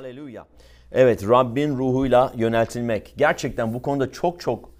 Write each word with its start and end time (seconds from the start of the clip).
Haleluya. 0.00 0.46
Evet 0.92 1.28
Rabbin 1.28 1.76
ruhuyla 1.76 2.32
yöneltilmek. 2.36 3.14
Gerçekten 3.16 3.74
bu 3.74 3.82
konuda 3.82 4.12
çok 4.12 4.40
çok 4.40 4.70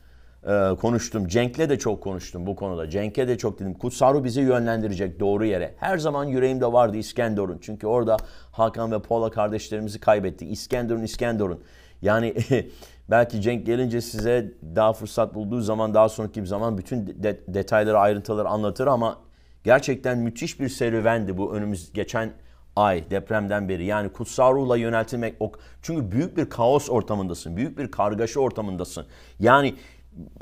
e, 0.46 0.70
konuştum. 0.80 1.28
Cenk'le 1.28 1.58
de 1.58 1.78
çok 1.78 2.02
konuştum 2.02 2.46
bu 2.46 2.56
konuda. 2.56 2.90
Cenk'e 2.90 3.28
de 3.28 3.38
çok 3.38 3.58
dedim. 3.58 3.74
Kutsal 3.74 4.14
ruh 4.14 4.24
bizi 4.24 4.40
yönlendirecek 4.40 5.20
doğru 5.20 5.44
yere. 5.44 5.74
Her 5.78 5.98
zaman 5.98 6.24
yüreğimde 6.24 6.72
vardı 6.72 6.96
İskenderun. 6.96 7.58
Çünkü 7.60 7.86
orada 7.86 8.16
Hakan 8.52 8.92
ve 8.92 9.02
Paula 9.02 9.30
kardeşlerimizi 9.30 10.00
kaybettik. 10.00 10.52
İskenderun, 10.52 11.02
İskenderun. 11.02 11.60
Yani 12.02 12.34
belki 13.10 13.40
Cenk 13.40 13.66
gelince 13.66 14.00
size 14.00 14.52
daha 14.76 14.92
fırsat 14.92 15.34
bulduğu 15.34 15.60
zaman 15.60 15.94
daha 15.94 16.08
sonraki 16.08 16.42
bir 16.42 16.46
zaman 16.46 16.78
bütün 16.78 17.06
de- 17.06 17.40
detayları 17.48 17.98
ayrıntıları 17.98 18.48
anlatır 18.48 18.86
ama 18.86 19.18
gerçekten 19.64 20.18
müthiş 20.18 20.60
bir 20.60 20.68
serüvendi 20.68 21.38
bu 21.38 21.54
önümüz 21.54 21.92
geçen 21.92 22.32
ay 22.76 23.10
depremden 23.10 23.68
beri. 23.68 23.84
Yani 23.84 24.12
kutsal 24.12 24.54
ruhla 24.54 24.76
yöneltilmek 24.76 25.34
çünkü 25.82 26.12
büyük 26.12 26.36
bir 26.36 26.50
kaos 26.50 26.90
ortamındasın. 26.90 27.56
Büyük 27.56 27.78
bir 27.78 27.90
kargaşa 27.90 28.40
ortamındasın. 28.40 29.06
Yani 29.40 29.74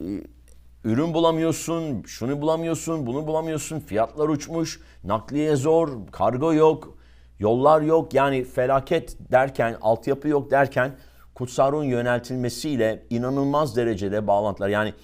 e, 0.03 0.07
ürün 0.85 1.15
bulamıyorsun, 1.15 2.03
şunu 2.03 2.41
bulamıyorsun, 2.43 3.07
bunu 3.07 3.27
bulamıyorsun. 3.27 3.81
Fiyatlar 3.81 4.29
uçmuş, 4.29 4.81
nakliye 5.05 5.57
zor, 5.57 5.89
kargo 6.13 6.55
yok, 6.55 6.99
yollar 7.39 7.81
yok. 7.81 8.15
Yani 8.15 8.45
felaket 8.45 9.17
derken, 9.33 9.77
altyapı 9.81 10.29
yok 10.29 10.51
derken 10.51 10.97
kutsal 11.35 11.73
ruhun 11.73 11.85
yöneltilmesiyle 11.85 13.07
inanılmaz 13.11 13.77
derecede 13.77 14.27
bağlantılar. 14.27 14.69
Yani 14.69 14.95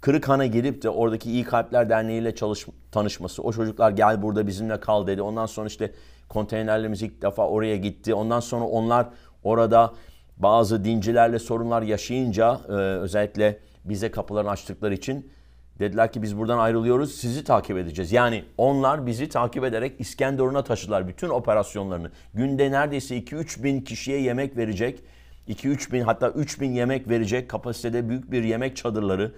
Kırıkhan'a 0.00 0.46
girip 0.46 0.82
de 0.82 0.90
oradaki 0.90 1.30
İyi 1.30 1.44
Kalpler 1.44 1.90
Derneği 1.90 2.20
ile 2.20 2.34
çalış, 2.34 2.66
tanışması. 2.92 3.42
O 3.42 3.52
çocuklar 3.52 3.90
gel 3.90 4.22
burada 4.22 4.46
bizimle 4.46 4.80
kal 4.80 5.06
dedi. 5.06 5.22
Ondan 5.22 5.46
sonra 5.46 5.66
işte 5.66 5.92
konteynerlerimiz 6.28 7.02
ilk 7.02 7.22
defa 7.22 7.48
oraya 7.48 7.76
gitti. 7.76 8.14
Ondan 8.14 8.40
sonra 8.40 8.64
onlar 8.64 9.06
orada 9.44 9.92
bazı 10.36 10.84
dincilerle 10.84 11.38
sorunlar 11.38 11.82
yaşayınca 11.82 12.60
e, 12.68 12.72
özellikle 12.72 13.58
bize 13.84 14.10
kapılarını 14.10 14.50
açtıkları 14.50 14.94
için 14.94 15.30
dediler 15.78 16.12
ki 16.12 16.22
biz 16.22 16.38
buradan 16.38 16.58
ayrılıyoruz 16.58 17.14
sizi 17.14 17.44
takip 17.44 17.76
edeceğiz. 17.76 18.12
Yani 18.12 18.44
onlar 18.58 19.06
bizi 19.06 19.28
takip 19.28 19.64
ederek 19.64 20.00
İskenderun'a 20.00 20.64
taşıdılar 20.64 21.08
bütün 21.08 21.28
operasyonlarını. 21.28 22.10
Günde 22.34 22.70
neredeyse 22.70 23.18
2-3 23.18 23.62
bin 23.62 23.80
kişiye 23.80 24.20
yemek 24.20 24.56
verecek. 24.56 25.02
2-3 25.48 25.92
bin 25.92 26.00
hatta 26.00 26.30
3 26.30 26.60
bin 26.60 26.72
yemek 26.72 27.08
verecek 27.08 27.50
kapasitede 27.50 28.08
büyük 28.08 28.32
bir 28.32 28.44
yemek 28.44 28.76
çadırları. 28.76 29.32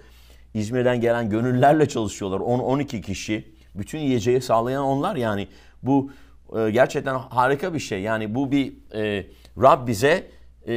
İzmir'den 0.53 1.01
gelen 1.01 1.29
gönüllerle 1.29 1.89
çalışıyorlar. 1.89 2.39
10-12 2.39 3.01
kişi. 3.01 3.55
Bütün 3.75 3.99
yiyeceği 3.99 4.41
sağlayan 4.41 4.83
onlar 4.83 5.15
yani. 5.15 5.47
Bu 5.83 6.11
e, 6.57 6.71
gerçekten 6.71 7.15
harika 7.15 7.73
bir 7.73 7.79
şey. 7.79 8.01
Yani 8.01 8.35
bu 8.35 8.51
bir 8.51 8.73
e, 8.93 9.27
Rab 9.61 9.87
bize 9.87 10.27
e, 10.67 10.73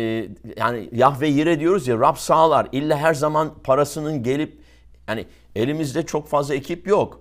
yani 0.57 0.89
Yahve 0.93 1.29
Yire 1.29 1.61
diyoruz 1.61 1.89
ya 1.89 1.99
Rab 1.99 2.17
sağlar. 2.17 2.69
İlla 2.73 2.97
her 2.97 3.15
zaman 3.15 3.51
parasının 3.65 4.23
gelip 4.23 4.61
yani 5.09 5.27
elimizde 5.57 6.07
çok 6.07 6.29
fazla 6.29 6.55
ekip 6.55 6.87
yok. 6.87 7.21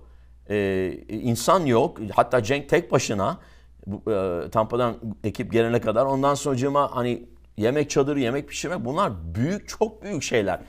E, 0.50 0.98
insan 1.08 1.66
yok. 1.66 1.98
Hatta 2.14 2.42
Cenk 2.42 2.68
tek 2.68 2.92
başına 2.92 3.38
bu, 3.86 4.12
e, 4.12 4.50
Tampa'dan 4.50 4.94
ekip 5.24 5.52
gelene 5.52 5.80
kadar 5.80 6.06
ondan 6.06 6.34
sonra 6.34 6.88
hani 6.92 7.22
yemek 7.56 7.90
çadırı, 7.90 8.20
yemek 8.20 8.48
pişirmek 8.48 8.84
bunlar 8.84 9.34
büyük 9.34 9.68
çok 9.68 10.02
büyük 10.02 10.22
şeyler. 10.22 10.60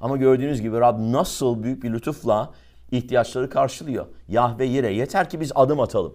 Ama 0.00 0.16
gördüğünüz 0.16 0.62
gibi 0.62 0.80
Rab 0.80 0.98
nasıl 0.98 1.62
büyük 1.62 1.82
bir 1.82 1.92
lütufla 1.92 2.50
ihtiyaçları 2.90 3.50
karşılıyor. 3.50 4.06
Yahve 4.28 4.64
Yire 4.64 4.92
yeter 4.92 5.30
ki 5.30 5.40
biz 5.40 5.52
adım 5.54 5.80
atalım. 5.80 6.14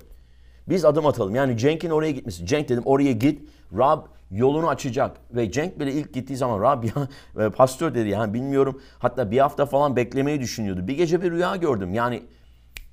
Biz 0.69 0.85
adım 0.85 1.05
atalım. 1.05 1.35
Yani 1.35 1.57
Cenk'in 1.57 1.89
oraya 1.89 2.11
gitmesi. 2.11 2.45
Cenk 2.45 2.69
dedim 2.69 2.83
oraya 2.85 3.11
git. 3.11 3.49
Rab 3.77 4.01
yolunu 4.31 4.67
açacak. 4.67 5.17
Ve 5.31 5.51
Cenk 5.51 5.79
bile 5.79 5.91
ilk 5.91 6.13
gittiği 6.13 6.35
zaman 6.35 6.61
Rab 6.61 6.83
ya 6.83 6.91
e, 7.45 7.49
pastör 7.49 7.95
dedi 7.95 8.09
yani 8.09 8.33
bilmiyorum. 8.33 8.81
Hatta 8.99 9.31
bir 9.31 9.37
hafta 9.37 9.65
falan 9.65 9.95
beklemeyi 9.95 10.39
düşünüyordu. 10.39 10.87
Bir 10.87 10.97
gece 10.97 11.21
bir 11.21 11.31
rüya 11.31 11.55
gördüm. 11.55 11.93
Yani 11.93 12.23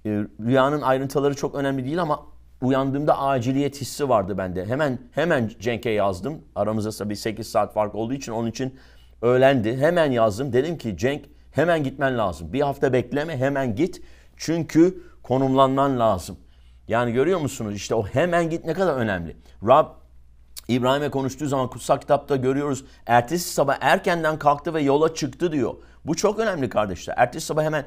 e, 0.06 0.10
rüyanın 0.40 0.82
ayrıntıları 0.82 1.34
çok 1.34 1.54
önemli 1.54 1.84
değil 1.84 2.02
ama 2.02 2.26
uyandığımda 2.62 3.18
aciliyet 3.18 3.80
hissi 3.80 4.08
vardı 4.08 4.38
bende. 4.38 4.64
Hemen 4.64 4.98
hemen 5.12 5.50
Cenk'e 5.60 5.90
yazdım. 5.90 6.40
Aramızda 6.54 6.90
tabii 6.90 7.16
8 7.16 7.46
saat 7.50 7.74
fark 7.74 7.94
olduğu 7.94 8.14
için 8.14 8.32
onun 8.32 8.50
için 8.50 8.74
öğlendi. 9.22 9.76
Hemen 9.76 10.10
yazdım. 10.10 10.52
Dedim 10.52 10.78
ki 10.78 10.96
Cenk 10.96 11.24
hemen 11.50 11.84
gitmen 11.84 12.18
lazım. 12.18 12.52
Bir 12.52 12.60
hafta 12.60 12.92
bekleme 12.92 13.36
hemen 13.36 13.76
git. 13.76 14.02
Çünkü 14.36 15.02
konumlanman 15.22 15.98
lazım. 15.98 16.36
Yani 16.88 17.12
görüyor 17.12 17.40
musunuz 17.40 17.74
işte 17.76 17.94
o 17.94 18.06
hemen 18.06 18.50
git 18.50 18.64
ne 18.64 18.72
kadar 18.72 18.94
önemli. 18.94 19.36
Rab 19.66 19.86
İbrahim'e 20.68 21.10
konuştuğu 21.10 21.46
zaman 21.46 21.70
kutsal 21.70 21.98
kitapta 21.98 22.36
görüyoruz. 22.36 22.84
Ertesi 23.06 23.52
sabah 23.52 23.76
erkenden 23.80 24.38
kalktı 24.38 24.74
ve 24.74 24.82
yola 24.82 25.14
çıktı 25.14 25.52
diyor. 25.52 25.74
Bu 26.04 26.14
çok 26.14 26.38
önemli 26.38 26.68
kardeşler. 26.68 27.14
Ertesi 27.16 27.46
sabah 27.46 27.62
hemen 27.62 27.86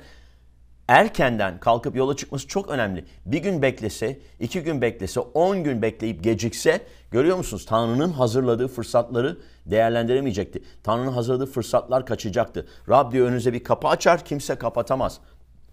erkenden 0.88 1.60
kalkıp 1.60 1.96
yola 1.96 2.16
çıkması 2.16 2.48
çok 2.48 2.70
önemli. 2.70 3.06
Bir 3.26 3.40
gün 3.40 3.62
beklese, 3.62 4.20
iki 4.40 4.62
gün 4.62 4.82
beklese, 4.82 5.20
on 5.20 5.64
gün 5.64 5.82
bekleyip 5.82 6.24
gecikse 6.24 6.82
görüyor 7.12 7.38
musunuz? 7.38 7.66
Tanrı'nın 7.66 8.12
hazırladığı 8.12 8.68
fırsatları 8.68 9.38
değerlendiremeyecekti. 9.66 10.64
Tanrı'nın 10.84 11.12
hazırladığı 11.12 11.46
fırsatlar 11.46 12.06
kaçacaktı. 12.06 12.68
Rab 12.90 13.12
diyor 13.12 13.28
önünüze 13.28 13.54
bir 13.54 13.64
kapı 13.64 13.88
açar 13.88 14.26
kimse 14.26 14.56
kapatamaz. 14.56 15.20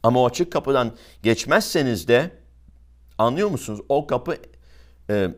Ama 0.03 0.21
o 0.21 0.27
açık 0.27 0.53
kapıdan 0.53 0.93
geçmezseniz 1.23 2.09
de 2.09 2.31
anlıyor 3.19 3.49
musunuz? 3.49 3.81
O 3.89 4.07
kapı 4.07 4.37
e, 5.11 5.31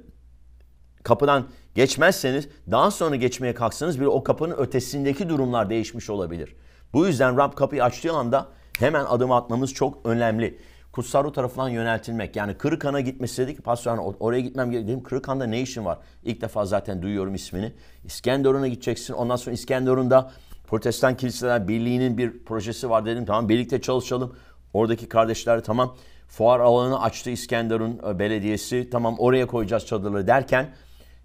kapıdan 1.03 1.47
geçmezseniz 1.75 2.49
daha 2.71 2.91
sonra 2.91 3.17
geçmeye 3.17 3.55
kalksanız 3.55 4.01
bile 4.01 4.09
o 4.09 4.25
kapının 4.25 4.57
ötesindeki 4.59 5.29
durumlar 5.29 5.71
değişmiş 5.71 6.11
olabilir. 6.11 6.57
Bu 6.93 7.07
yüzden 7.07 7.37
Rab 7.37 7.55
kapıyı 7.55 7.85
açtığı 7.85 8.13
anda 8.13 8.49
hemen 8.79 9.05
adım 9.05 9.33
atmamız 9.33 9.75
çok 9.75 10.07
önemli. 10.07 10.59
Kutsal 10.93 11.25
ruh 11.25 11.33
tarafından 11.33 11.69
yöneltilmek. 11.69 12.37
Yani 12.37 12.55
Kırıkhan'a 12.55 13.01
gitmesi 13.01 13.43
dedik 13.43 13.57
ki 13.57 13.63
pastör 13.63 13.99
oraya 14.21 14.41
gitmem 14.41 14.71
gerekiyor. 14.71 14.89
Dedim 14.89 15.03
Kırıkhan'da 15.03 15.47
ne 15.47 15.61
işin 15.61 15.85
var? 15.85 15.99
İlk 16.25 16.41
defa 16.41 16.67
zaten 16.67 17.03
duyuyorum 17.03 17.35
ismini. 17.35 17.73
İskenderun'a 18.05 18.69
gideceksin. 18.69 19.15
Ondan 19.15 19.37
sonra 19.37 19.55
İskenderun'da 19.55 20.33
Protestan 20.67 21.17
Kiliseler 21.17 21.69
Birliği'nin 21.69 22.19
bir 22.19 22.45
projesi 22.45 22.91
var 22.91 23.07
dedim. 23.07 23.25
Tamam 23.25 23.49
birlikte 23.49 23.81
çalışalım. 23.81 24.37
Oradaki 24.73 25.09
kardeşler 25.09 25.65
tamam 25.65 25.97
fuar 26.29 26.61
alanını 26.61 27.03
açtı 27.03 27.31
İskenderun 27.31 28.01
e, 28.09 28.19
Belediyesi. 28.19 28.91
Tamam 28.91 29.15
oraya 29.19 29.47
koyacağız 29.47 29.87
çadırları 29.87 30.27
derken 30.27 30.75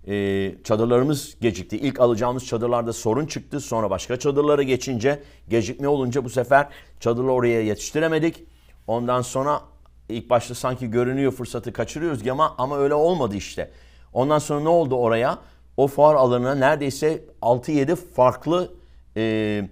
e, 0.07 0.55
çadırlarımız 0.63 1.35
gecikti. 1.41 1.77
İlk 1.77 1.99
alacağımız 1.99 2.45
çadırlarda 2.45 2.93
sorun 2.93 3.25
çıktı. 3.25 3.59
Sonra 3.59 3.89
başka 3.89 4.19
çadırlara 4.19 4.63
geçince 4.63 5.23
gecikme 5.49 5.87
olunca 5.87 6.23
bu 6.23 6.29
sefer 6.29 6.67
çadırları 6.99 7.31
oraya 7.31 7.61
yetiştiremedik. 7.61 8.43
Ondan 8.87 9.21
sonra 9.21 9.61
ilk 10.09 10.29
başta 10.29 10.55
sanki 10.55 10.87
görünüyor 10.87 11.31
fırsatı 11.31 11.73
kaçırıyoruz 11.73 12.27
ama 12.27 12.55
ama 12.57 12.77
öyle 12.77 12.93
olmadı 12.93 13.35
işte. 13.35 13.71
Ondan 14.13 14.39
sonra 14.39 14.59
ne 14.59 14.69
oldu 14.69 14.95
oraya? 14.95 15.37
O 15.77 15.87
fuar 15.87 16.15
alanına 16.15 16.55
neredeyse 16.55 17.23
6-7 17.41 17.95
farklı 17.95 18.73
e, 19.17 19.69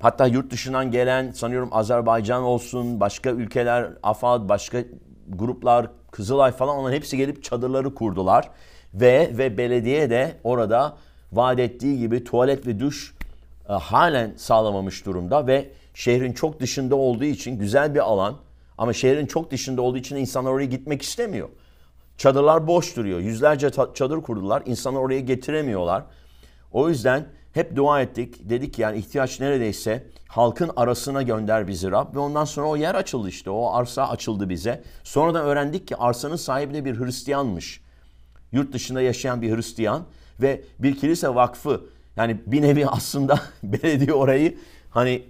hatta 0.00 0.26
yurt 0.26 0.50
dışından 0.50 0.90
gelen 0.90 1.30
sanıyorum 1.30 1.68
Azerbaycan 1.72 2.42
olsun, 2.42 3.00
başka 3.00 3.30
ülkeler, 3.30 3.92
AFAD, 4.02 4.48
başka 4.48 4.78
gruplar, 5.28 5.86
Kızılay 6.10 6.52
falan 6.52 6.76
onların 6.76 6.96
hepsi 6.96 7.16
gelip 7.16 7.44
çadırları 7.44 7.94
kurdular. 7.94 8.50
Ve 8.94 9.30
ve 9.38 9.58
belediye 9.58 10.10
de 10.10 10.36
orada 10.44 10.96
vaat 11.32 11.58
ettiği 11.58 11.98
gibi 11.98 12.24
tuvalet 12.24 12.66
ve 12.66 12.80
duş 12.80 13.14
e, 13.68 13.72
halen 13.72 14.34
sağlamamış 14.36 15.06
durumda 15.06 15.46
ve 15.46 15.70
şehrin 15.94 16.32
çok 16.32 16.60
dışında 16.60 16.96
olduğu 16.96 17.24
için 17.24 17.58
güzel 17.58 17.94
bir 17.94 18.00
alan 18.00 18.36
ama 18.78 18.92
şehrin 18.92 19.26
çok 19.26 19.50
dışında 19.50 19.82
olduğu 19.82 19.98
için 19.98 20.16
insanlar 20.16 20.50
oraya 20.50 20.66
gitmek 20.66 21.02
istemiyor. 21.02 21.48
Çadırlar 22.18 22.66
boş 22.66 22.96
duruyor. 22.96 23.20
Yüzlerce 23.20 23.70
çadır 23.70 24.22
kurdular. 24.22 24.62
İnsanları 24.66 25.02
oraya 25.02 25.20
getiremiyorlar. 25.20 26.02
O 26.72 26.88
yüzden 26.88 27.26
hep 27.56 27.76
dua 27.76 28.02
ettik. 28.02 28.50
Dedik 28.50 28.78
yani 28.78 28.98
ihtiyaç 28.98 29.40
neredeyse 29.40 30.06
halkın 30.28 30.70
arasına 30.76 31.22
gönder 31.22 31.68
bizi 31.68 31.90
Rab. 31.90 32.14
Ve 32.14 32.18
ondan 32.18 32.44
sonra 32.44 32.66
o 32.66 32.76
yer 32.76 32.94
açıldı 32.94 33.28
işte. 33.28 33.50
O 33.50 33.72
arsa 33.72 34.08
açıldı 34.08 34.48
bize. 34.48 34.82
Sonradan 35.04 35.44
öğrendik 35.44 35.88
ki 35.88 35.96
arsanın 35.96 36.36
sahibi 36.36 36.74
de 36.74 36.84
bir 36.84 37.00
Hristiyanmış. 37.00 37.80
Yurt 38.52 38.72
dışında 38.72 39.00
yaşayan 39.00 39.42
bir 39.42 39.56
Hristiyan 39.56 40.02
ve 40.40 40.62
bir 40.78 40.96
kilise 40.96 41.34
vakfı 41.34 41.80
yani 42.16 42.40
bir 42.46 42.62
nevi 42.62 42.86
aslında 42.86 43.40
belediye 43.62 44.12
orayı 44.12 44.58
hani 44.90 45.22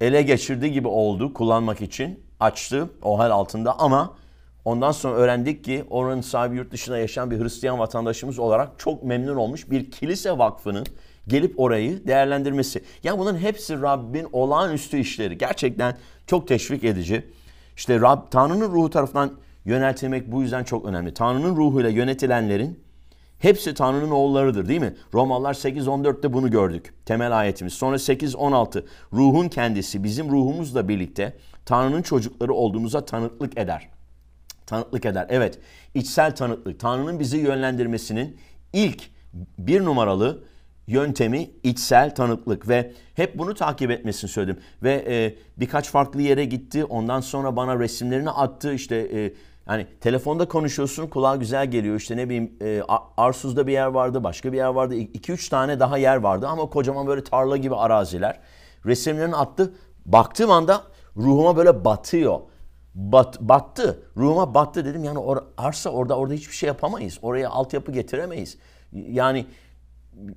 ele 0.00 0.22
geçirdi 0.22 0.72
gibi 0.72 0.88
oldu 0.88 1.34
kullanmak 1.34 1.80
için 1.80 2.20
açtı 2.40 2.90
o 3.02 3.18
hal 3.18 3.30
altında 3.30 3.78
ama 3.78 4.16
ondan 4.64 4.92
sonra 4.92 5.14
öğrendik 5.14 5.64
ki 5.64 5.84
oranın 5.90 6.20
sahibi 6.20 6.56
yurt 6.56 6.72
dışında 6.72 6.98
yaşayan 6.98 7.30
bir 7.30 7.40
Hristiyan 7.40 7.78
vatandaşımız 7.78 8.38
olarak 8.38 8.78
çok 8.78 9.02
memnun 9.02 9.36
olmuş 9.36 9.70
bir 9.70 9.90
kilise 9.90 10.38
vakfının 10.38 10.86
gelip 11.28 11.60
orayı 11.60 12.06
değerlendirmesi. 12.06 12.82
Yani 13.02 13.18
bunların 13.18 13.38
hepsi 13.38 13.82
Rabbin 13.82 14.26
olağanüstü 14.32 14.98
işleri. 14.98 15.38
Gerçekten 15.38 15.96
çok 16.26 16.48
teşvik 16.48 16.84
edici. 16.84 17.26
İşte 17.76 18.00
Rab, 18.00 18.18
Tanrı'nın 18.30 18.72
ruhu 18.72 18.90
tarafından 18.90 19.32
yöneltilmek 19.64 20.32
bu 20.32 20.42
yüzden 20.42 20.64
çok 20.64 20.84
önemli. 20.84 21.14
Tanrı'nın 21.14 21.56
ruhuyla 21.56 21.90
yönetilenlerin 21.90 22.82
Hepsi 23.42 23.74
Tanrı'nın 23.74 24.10
oğullarıdır 24.10 24.68
değil 24.68 24.80
mi? 24.80 24.94
Romalılar 25.14 25.54
8.14'te 25.54 26.32
bunu 26.32 26.50
gördük. 26.50 26.94
Temel 27.06 27.38
ayetimiz. 27.38 27.72
Sonra 27.72 27.96
8.16 27.96 28.84
ruhun 29.12 29.48
kendisi 29.48 30.04
bizim 30.04 30.30
ruhumuzla 30.30 30.88
birlikte 30.88 31.36
Tanrı'nın 31.66 32.02
çocukları 32.02 32.54
olduğumuza 32.54 33.04
tanıklık 33.04 33.58
eder. 33.58 33.88
Tanıklık 34.66 35.06
eder. 35.06 35.26
Evet 35.28 35.58
içsel 35.94 36.36
tanıklık. 36.36 36.80
Tanrı'nın 36.80 37.20
bizi 37.20 37.38
yönlendirmesinin 37.38 38.36
ilk 38.72 39.02
bir 39.58 39.84
numaralı 39.84 40.44
yöntemi 40.86 41.50
içsel 41.62 42.14
tanıklık 42.14 42.68
ve 42.68 42.92
hep 43.14 43.38
bunu 43.38 43.54
takip 43.54 43.90
etmesini 43.90 44.30
söyledim. 44.30 44.62
Ve 44.82 45.04
e, 45.08 45.36
birkaç 45.56 45.90
farklı 45.90 46.22
yere 46.22 46.44
gitti. 46.44 46.84
Ondan 46.84 47.20
sonra 47.20 47.56
bana 47.56 47.78
resimlerini 47.78 48.30
attı. 48.30 48.72
İşte 48.74 48.96
e, 48.96 49.32
yani 49.68 49.86
telefonda 50.00 50.48
konuşuyorsun 50.48 51.06
kulağa 51.06 51.36
güzel 51.36 51.70
geliyor. 51.70 51.96
İşte 51.96 52.16
ne 52.16 52.28
bileyim 52.28 52.52
e, 52.62 52.82
Arsuz'da 53.16 53.66
bir 53.66 53.72
yer 53.72 53.86
vardı, 53.86 54.24
başka 54.24 54.52
bir 54.52 54.56
yer 54.56 54.68
vardı. 54.68 54.94
2-3 54.96 55.50
tane 55.50 55.80
daha 55.80 55.98
yer 55.98 56.16
vardı 56.16 56.46
ama 56.48 56.66
kocaman 56.66 57.06
böyle 57.06 57.24
tarla 57.24 57.56
gibi 57.56 57.76
araziler. 57.76 58.40
Resimlerini 58.86 59.36
attı. 59.36 59.74
Baktığım 60.06 60.50
anda 60.50 60.82
ruhuma 61.16 61.56
böyle 61.56 61.84
batıyor. 61.84 62.40
Bat, 62.94 63.40
battı. 63.40 64.02
Ruhuma 64.16 64.54
battı 64.54 64.84
dedim. 64.84 65.04
Yani 65.04 65.18
or, 65.18 65.36
arsa 65.56 65.90
orada 65.90 66.18
orada 66.18 66.34
hiçbir 66.34 66.54
şey 66.54 66.66
yapamayız. 66.66 67.18
Oraya 67.22 67.50
altyapı 67.50 67.92
getiremeyiz. 67.92 68.58
Yani 68.92 69.46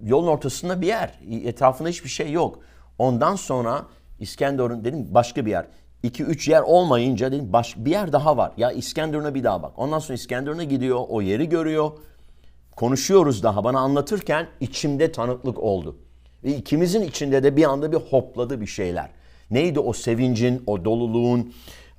yolun 0.03 0.27
ortasında 0.27 0.81
bir 0.81 0.87
yer. 0.87 1.19
Etrafında 1.43 1.89
hiçbir 1.89 2.09
şey 2.09 2.31
yok. 2.31 2.59
Ondan 2.97 3.35
sonra 3.35 3.85
İskenderun 4.19 4.83
dedim 4.85 5.07
başka 5.11 5.45
bir 5.45 5.51
yer. 5.51 5.65
2-3 6.03 6.51
yer 6.51 6.61
olmayınca 6.61 7.31
dedim 7.31 7.53
baş, 7.53 7.75
bir 7.77 7.91
yer 7.91 8.13
daha 8.13 8.37
var. 8.37 8.51
Ya 8.57 8.71
İskenderun'a 8.71 9.35
bir 9.35 9.43
daha 9.43 9.63
bak. 9.63 9.71
Ondan 9.77 9.99
sonra 9.99 10.13
İskenderun'a 10.13 10.63
gidiyor. 10.63 11.05
O 11.09 11.21
yeri 11.21 11.49
görüyor. 11.49 11.91
Konuşuyoruz 12.75 13.43
daha. 13.43 13.63
Bana 13.63 13.79
anlatırken 13.79 14.47
içimde 14.59 15.11
tanıklık 15.11 15.59
oldu. 15.59 15.97
Ve 16.43 16.55
ikimizin 16.55 17.01
içinde 17.01 17.43
de 17.43 17.57
bir 17.57 17.63
anda 17.63 17.91
bir 17.91 17.97
hopladı 17.97 18.61
bir 18.61 18.67
şeyler. 18.67 19.09
Neydi 19.51 19.79
o 19.79 19.93
sevincin, 19.93 20.63
o 20.67 20.85
doluluğun, 20.85 21.53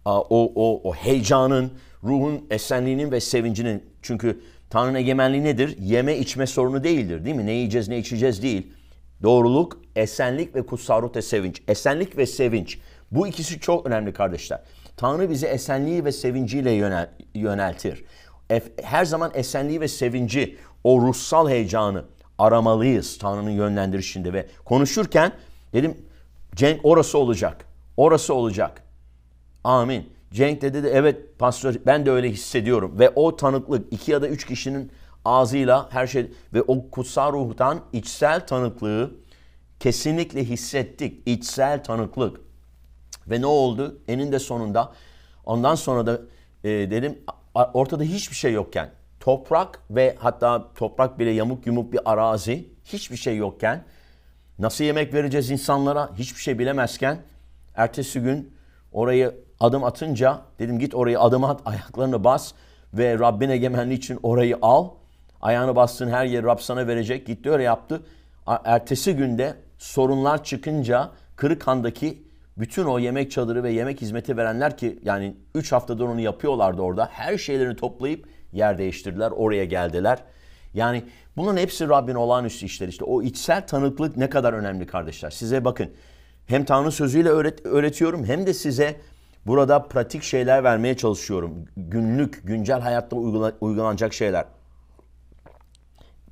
o, 0.04 0.52
o, 0.54 0.80
o 0.84 0.94
heyecanın, 0.94 1.70
ruhun 2.04 2.46
esenliğinin 2.50 3.10
ve 3.10 3.20
sevincinin. 3.20 3.82
Çünkü 4.02 4.40
Tanrı'nın 4.70 4.98
egemenliği 4.98 5.44
nedir? 5.44 5.76
Yeme 5.80 6.16
içme 6.18 6.46
sorunu 6.46 6.84
değildir 6.84 7.24
değil 7.24 7.36
mi? 7.36 7.46
Ne 7.46 7.52
yiyeceğiz 7.52 7.88
ne 7.88 7.98
içeceğiz 7.98 8.42
değil. 8.42 8.72
Doğruluk, 9.22 9.80
esenlik 9.96 10.54
ve 10.54 10.66
kutsarut 10.66 11.16
ve 11.16 11.22
sevinç. 11.22 11.62
Esenlik 11.68 12.16
ve 12.16 12.26
sevinç. 12.26 12.78
Bu 13.10 13.26
ikisi 13.26 13.60
çok 13.60 13.86
önemli 13.86 14.12
kardeşler. 14.12 14.60
Tanrı 14.96 15.30
bizi 15.30 15.46
esenliği 15.46 16.04
ve 16.04 16.12
sevinciyle 16.12 16.70
yönel, 16.70 17.10
yöneltir. 17.34 18.04
Her 18.82 19.04
zaman 19.04 19.30
esenliği 19.34 19.80
ve 19.80 19.88
sevinci, 19.88 20.58
o 20.84 21.00
ruhsal 21.00 21.48
heyecanı 21.48 22.04
aramalıyız 22.38 23.18
Tanrı'nın 23.18 23.50
yönlendirişinde 23.50 24.32
ve 24.32 24.46
konuşurken 24.64 25.32
dedim 25.72 25.96
Cenk 26.54 26.80
orası 26.84 27.18
olacak. 27.18 27.64
Orası 27.96 28.34
olacak. 28.34 28.82
Amin. 29.64 30.15
Cenk 30.36 30.62
dedi 30.62 30.82
de 30.82 30.90
evet 30.90 31.38
pastör 31.38 31.76
ben 31.86 32.06
de 32.06 32.10
öyle 32.10 32.30
hissediyorum. 32.30 32.98
Ve 32.98 33.10
o 33.10 33.36
tanıklık 33.36 33.92
iki 33.92 34.10
ya 34.10 34.22
da 34.22 34.28
üç 34.28 34.46
kişinin 34.46 34.92
ağzıyla 35.24 35.88
her 35.92 36.06
şey 36.06 36.30
ve 36.54 36.62
o 36.62 36.90
kutsal 36.90 37.32
ruhtan 37.32 37.80
içsel 37.92 38.46
tanıklığı 38.46 39.10
kesinlikle 39.80 40.44
hissettik. 40.44 41.28
İçsel 41.28 41.84
tanıklık. 41.84 42.40
Ve 43.26 43.40
ne 43.40 43.46
oldu? 43.46 43.98
Eninde 44.08 44.38
sonunda 44.38 44.92
ondan 45.46 45.74
sonra 45.74 46.06
da 46.06 46.20
e, 46.64 46.68
dedim 46.70 47.18
ortada 47.54 48.02
hiçbir 48.02 48.36
şey 48.36 48.52
yokken 48.52 48.90
toprak 49.20 49.80
ve 49.90 50.16
hatta 50.18 50.72
toprak 50.74 51.18
bile 51.18 51.30
yamuk 51.30 51.66
yumuk 51.66 51.92
bir 51.92 52.00
arazi 52.12 52.68
hiçbir 52.84 53.16
şey 53.16 53.36
yokken 53.36 53.84
nasıl 54.58 54.84
yemek 54.84 55.14
vereceğiz 55.14 55.50
insanlara 55.50 56.10
hiçbir 56.14 56.40
şey 56.40 56.58
bilemezken 56.58 57.18
ertesi 57.74 58.20
gün 58.20 58.54
orayı 58.92 59.45
adım 59.60 59.84
atınca 59.84 60.40
dedim 60.58 60.78
git 60.78 60.94
oraya 60.94 61.20
adım 61.20 61.44
at 61.44 61.60
ayaklarını 61.64 62.24
bas 62.24 62.52
ve 62.94 63.18
Rabbin 63.18 63.48
egemenliği 63.48 63.98
için 63.98 64.18
orayı 64.22 64.58
al. 64.62 64.88
Ayağını 65.40 65.76
bastığın 65.76 66.10
her 66.10 66.24
yeri 66.24 66.46
Rab 66.46 66.58
sana 66.58 66.86
verecek. 66.86 67.26
Gitti 67.26 67.50
öyle 67.50 67.62
yaptı. 67.62 68.02
Ertesi 68.64 69.16
günde 69.16 69.54
sorunlar 69.78 70.44
çıkınca 70.44 71.10
Kırıkhan'daki 71.36 72.26
bütün 72.58 72.84
o 72.84 72.98
yemek 72.98 73.30
çadırı 73.30 73.62
ve 73.62 73.70
yemek 73.70 74.00
hizmeti 74.00 74.36
verenler 74.36 74.76
ki 74.76 74.98
yani 75.02 75.36
3 75.54 75.72
haftadır 75.72 76.04
onu 76.04 76.20
yapıyorlardı 76.20 76.82
orada. 76.82 77.08
Her 77.12 77.38
şeylerini 77.38 77.76
toplayıp 77.76 78.28
yer 78.52 78.78
değiştirdiler. 78.78 79.30
Oraya 79.30 79.64
geldiler. 79.64 80.18
Yani 80.74 81.04
bunun 81.36 81.56
hepsi 81.56 81.88
Rabbin 81.88 82.14
olağanüstü 82.14 82.66
işler 82.66 82.88
işte. 82.88 83.04
O 83.04 83.22
içsel 83.22 83.66
tanıklık 83.66 84.16
ne 84.16 84.30
kadar 84.30 84.52
önemli 84.52 84.86
kardeşler. 84.86 85.30
Size 85.30 85.64
bakın 85.64 85.90
hem 86.46 86.64
Tanrı 86.64 86.92
sözüyle 86.92 87.28
öğret 87.28 87.66
öğretiyorum 87.66 88.24
hem 88.24 88.46
de 88.46 88.54
size 88.54 88.96
burada 89.46 89.82
pratik 89.88 90.22
şeyler 90.22 90.64
vermeye 90.64 90.96
çalışıyorum. 90.96 91.64
Günlük, 91.76 92.46
güncel 92.46 92.80
hayatta 92.80 93.16
uygulanacak 93.60 94.14
şeyler. 94.14 94.44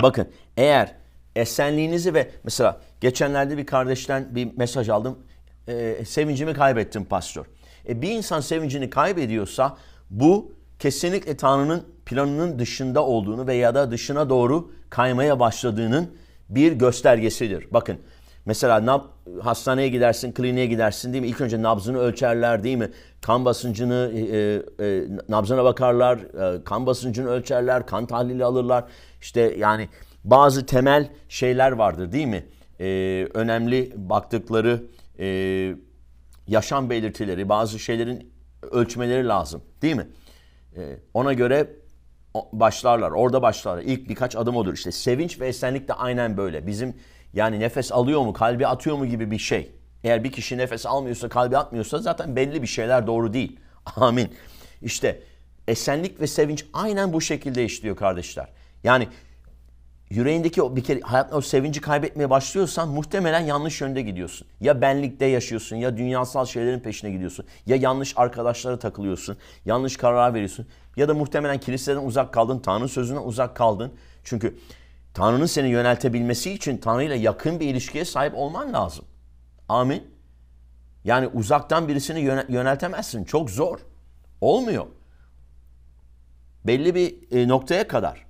Bakın 0.02 0.28
eğer 0.56 0.94
esenliğinizi 1.36 2.14
ve 2.14 2.30
mesela 2.44 2.80
geçenlerde 3.00 3.58
bir 3.58 3.66
kardeşten 3.66 4.34
bir 4.34 4.56
mesaj 4.56 4.88
aldım 4.88 5.18
e, 5.68 6.04
sevincimi 6.04 6.54
kaybettim 6.54 7.04
pastör. 7.04 7.44
E, 7.88 8.02
bir 8.02 8.10
insan 8.10 8.40
sevincini 8.40 8.90
kaybediyorsa 8.90 9.76
bu 10.10 10.52
kesinlikle 10.78 11.36
Tanrı'nın 11.36 11.86
planının 12.06 12.58
dışında 12.58 13.06
olduğunu 13.06 13.46
veya 13.46 13.74
da 13.74 13.90
dışına 13.90 14.30
doğru 14.30 14.70
kaymaya 14.90 15.40
başladığının 15.40 16.10
bir 16.48 16.72
göstergesidir. 16.72 17.66
Bakın 17.70 17.98
mesela 18.46 18.86
nab, 18.86 19.02
hastaneye 19.42 19.88
gidersin, 19.88 20.32
kliniğe 20.32 20.66
gidersin 20.66 21.12
değil 21.12 21.22
mi? 21.22 21.28
İlk 21.28 21.40
önce 21.40 21.62
nabzını 21.62 21.98
ölçerler 21.98 22.64
değil 22.64 22.76
mi? 22.76 22.90
Kan 23.20 23.44
basıncını, 23.44 24.12
e, 24.14 24.86
e, 24.86 25.08
nabzına 25.28 25.64
bakarlar, 25.64 26.18
e, 26.18 26.64
kan 26.64 26.86
basıncını 26.86 27.28
ölçerler, 27.28 27.86
kan 27.86 28.06
tahlili 28.06 28.44
alırlar. 28.44 28.84
İşte 29.20 29.54
yani 29.58 29.88
bazı 30.24 30.66
temel 30.66 31.08
şeyler 31.28 31.72
vardır 31.72 32.12
değil 32.12 32.26
mi? 32.26 32.46
E, 32.80 32.86
önemli 33.34 33.92
baktıkları 33.96 34.82
e, 35.18 35.26
yaşam 36.48 36.90
belirtileri, 36.90 37.48
bazı 37.48 37.78
şeylerin 37.78 38.32
ölçmeleri 38.70 39.28
lazım 39.28 39.62
değil 39.82 39.96
mi? 39.96 40.08
E, 40.76 40.96
ona 41.14 41.32
göre 41.32 41.70
başlarlar, 42.52 43.10
orada 43.10 43.42
başlarlar. 43.42 43.82
İlk 43.82 44.08
birkaç 44.08 44.36
adım 44.36 44.56
odur. 44.56 44.74
İşte 44.74 44.92
sevinç 44.92 45.40
ve 45.40 45.48
esenlik 45.48 45.88
de 45.88 45.94
aynen 45.94 46.36
böyle. 46.36 46.66
Bizim 46.66 46.94
yani 47.34 47.60
nefes 47.60 47.92
alıyor 47.92 48.20
mu, 48.20 48.32
kalbi 48.32 48.66
atıyor 48.66 48.96
mu 48.96 49.06
gibi 49.06 49.30
bir 49.30 49.38
şey. 49.38 49.72
Eğer 50.04 50.24
bir 50.24 50.32
kişi 50.32 50.58
nefes 50.58 50.86
almıyorsa, 50.86 51.28
kalbi 51.28 51.58
atmıyorsa 51.58 51.98
zaten 51.98 52.36
belli 52.36 52.62
bir 52.62 52.66
şeyler 52.66 53.06
doğru 53.06 53.32
değil. 53.32 53.60
Amin. 53.96 54.34
İşte 54.82 55.22
esenlik 55.68 56.20
ve 56.20 56.26
sevinç 56.26 56.66
aynen 56.72 57.12
bu 57.12 57.20
şekilde 57.20 57.64
işliyor 57.64 57.96
kardeşler. 57.96 58.48
Yani 58.84 59.08
yüreğindeki 60.10 60.62
o 60.62 60.76
bir 60.76 60.84
kere 60.84 61.00
hayatında 61.00 61.36
o 61.36 61.40
sevinci 61.40 61.80
kaybetmeye 61.80 62.30
başlıyorsan 62.30 62.88
muhtemelen 62.88 63.40
yanlış 63.40 63.80
yönde 63.80 64.02
gidiyorsun. 64.02 64.46
Ya 64.60 64.80
benlikte 64.80 65.26
yaşıyorsun 65.26 65.76
ya 65.76 65.96
dünyasal 65.96 66.46
şeylerin 66.46 66.80
peşine 66.80 67.10
gidiyorsun. 67.10 67.46
Ya 67.66 67.76
yanlış 67.76 68.12
arkadaşlara 68.16 68.78
takılıyorsun. 68.78 69.36
Yanlış 69.64 69.96
karar 69.96 70.34
veriyorsun. 70.34 70.66
Ya 70.96 71.08
da 71.08 71.14
muhtemelen 71.14 71.58
kiliseden 71.58 72.04
uzak 72.04 72.32
kaldın. 72.32 72.58
Tanrı 72.58 72.88
sözüne 72.88 73.18
uzak 73.18 73.56
kaldın. 73.56 73.92
Çünkü 74.24 74.58
Tanrı'nın 75.14 75.46
seni 75.46 75.68
yöneltebilmesi 75.68 76.52
için 76.52 76.76
Tanrı 76.76 77.04
ile 77.04 77.14
yakın 77.14 77.60
bir 77.60 77.68
ilişkiye 77.68 78.04
sahip 78.04 78.34
olman 78.34 78.72
lazım. 78.72 79.04
Amin. 79.68 80.02
Yani 81.04 81.26
uzaktan 81.26 81.88
birisini 81.88 82.20
yöneltemezsin. 82.48 83.24
Çok 83.24 83.50
zor. 83.50 83.78
Olmuyor. 84.40 84.86
Belli 86.66 86.94
bir 86.94 87.32
e, 87.32 87.48
noktaya 87.48 87.88
kadar. 87.88 88.26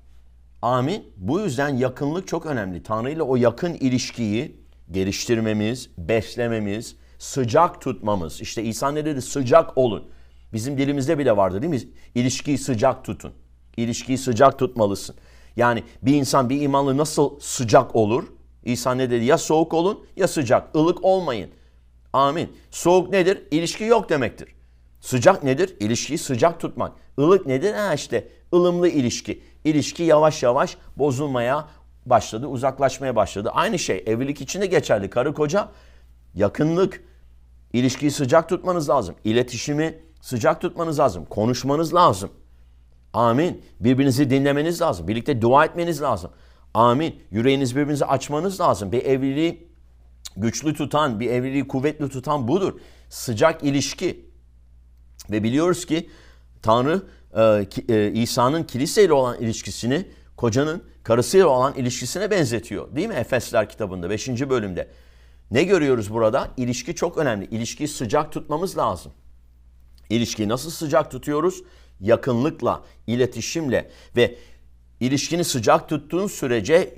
Amin. 0.63 1.13
Bu 1.17 1.41
yüzden 1.41 1.69
yakınlık 1.69 2.29
çok 2.29 2.47
önemli. 2.47 2.83
Tanrı 2.83 3.11
ile 3.11 3.23
o 3.23 3.37
yakın 3.37 3.75
ilişkiyi 3.75 4.65
geliştirmemiz, 4.91 5.91
beslememiz, 5.99 6.97
sıcak 7.19 7.81
tutmamız. 7.81 8.41
İşte 8.41 8.63
İsa 8.63 8.91
ne 8.91 9.05
dedi? 9.05 9.23
Sıcak 9.23 9.79
olun. 9.79 10.09
Bizim 10.53 10.79
dilimizde 10.79 11.19
bile 11.19 11.37
vardı 11.37 11.63
değil 11.63 11.71
mi? 11.71 11.89
İlişkiyi 12.15 12.59
sıcak 12.59 13.05
tutun. 13.05 13.33
İlişkiyi 13.77 14.19
sıcak 14.19 14.59
tutmalısın. 14.59 15.17
Yani 15.57 15.85
bir 16.03 16.15
insan 16.15 16.51
bir 16.51 16.61
imanlı 16.61 16.97
nasıl 16.97 17.41
sıcak 17.41 17.97
olur? 17.97 18.25
İsa 18.65 18.95
ne 18.95 19.11
dedi? 19.11 19.25
Ya 19.25 19.39
soğuk 19.39 19.75
olun 19.75 20.07
ya 20.17 20.29
sıcak. 20.29 20.77
Ilık 20.77 21.05
olmayın. 21.05 21.51
Amin. 22.13 22.57
Soğuk 22.71 23.11
nedir? 23.11 23.43
İlişki 23.51 23.85
yok 23.85 24.09
demektir. 24.09 24.55
Sıcak 25.01 25.43
nedir? 25.43 25.77
İlişkiyi 25.81 26.19
sıcak 26.19 26.61
tutmak. 26.61 26.93
Ilık 27.19 27.47
nedir? 27.47 27.75
Ha 27.75 27.95
işte 27.95 28.29
ılımlı 28.55 28.89
ilişki 28.89 29.43
ilişki 29.65 30.03
yavaş 30.03 30.43
yavaş 30.43 30.77
bozulmaya 30.97 31.69
başladı, 32.07 32.47
uzaklaşmaya 32.47 33.17
başladı. 33.17 33.51
Aynı 33.55 33.79
şey 33.79 34.05
evlilik 34.07 34.41
için 34.41 34.61
de 34.61 34.67
geçerli. 34.67 35.11
Karı 35.11 35.35
koca 35.35 35.69
yakınlık, 36.35 37.05
ilişkiyi 37.73 38.11
sıcak 38.11 38.49
tutmanız 38.49 38.89
lazım. 38.89 39.15
İletişimi 39.25 39.99
sıcak 40.21 40.61
tutmanız 40.61 40.99
lazım. 40.99 41.25
Konuşmanız 41.25 41.95
lazım. 41.95 42.31
Amin. 43.15 43.63
Birbirinizi 43.81 44.31
dinlemeniz 44.31 44.81
lazım. 44.81 45.09
Birlikte 45.09 45.43
dua 45.43 45.65
etmeniz 45.65 46.03
lazım. 46.03 46.31
Amin. 46.75 47.23
Yüreğiniz 47.31 47.77
birbirinize 47.77 48.05
açmanız 48.05 48.61
lazım. 48.61 48.93
Bir 48.93 49.05
evliliği 49.05 49.69
güçlü 50.37 50.75
tutan, 50.75 51.21
bir 51.21 51.31
evliliği 51.31 51.69
kuvvetli 51.69 52.09
tutan 52.09 52.49
budur. 52.49 52.81
Sıcak 53.09 53.63
ilişki. 53.63 54.31
Ve 55.31 55.43
biliyoruz 55.43 55.87
ki 55.87 56.11
Tanrı 56.63 57.03
e, 57.37 57.67
e, 57.89 58.13
İsa'nın 58.13 58.65
kiliseyle 58.65 59.13
olan 59.13 59.41
ilişkisini 59.41 60.07
kocanın 60.37 60.83
karısıyla 61.03 61.47
olan 61.47 61.75
ilişkisine 61.75 62.31
benzetiyor. 62.31 62.97
Değil 62.97 63.09
mi 63.09 63.15
Efesler 63.15 63.69
kitabında 63.69 64.11
5. 64.11 64.29
bölümde. 64.29 64.91
Ne 65.51 65.65
görüyoruz 65.65 66.13
burada? 66.13 66.49
İlişki 66.57 66.95
çok 66.95 67.19
önemli. 67.19 67.45
İlişkiyi 67.45 67.89
sıcak 67.89 68.33
tutmamız 68.33 68.79
lazım. 68.79 69.13
İlişkiyi 70.11 70.49
nasıl 70.49 70.71
sıcak 70.71 71.11
tutuyoruz? 71.11 71.63
Yakınlıkla, 72.05 72.83
iletişimle 73.07 73.91
ve 74.17 74.35
ilişkini 75.01 75.45
sıcak 75.45 75.89
tuttuğun 75.89 76.27
sürece 76.27 76.95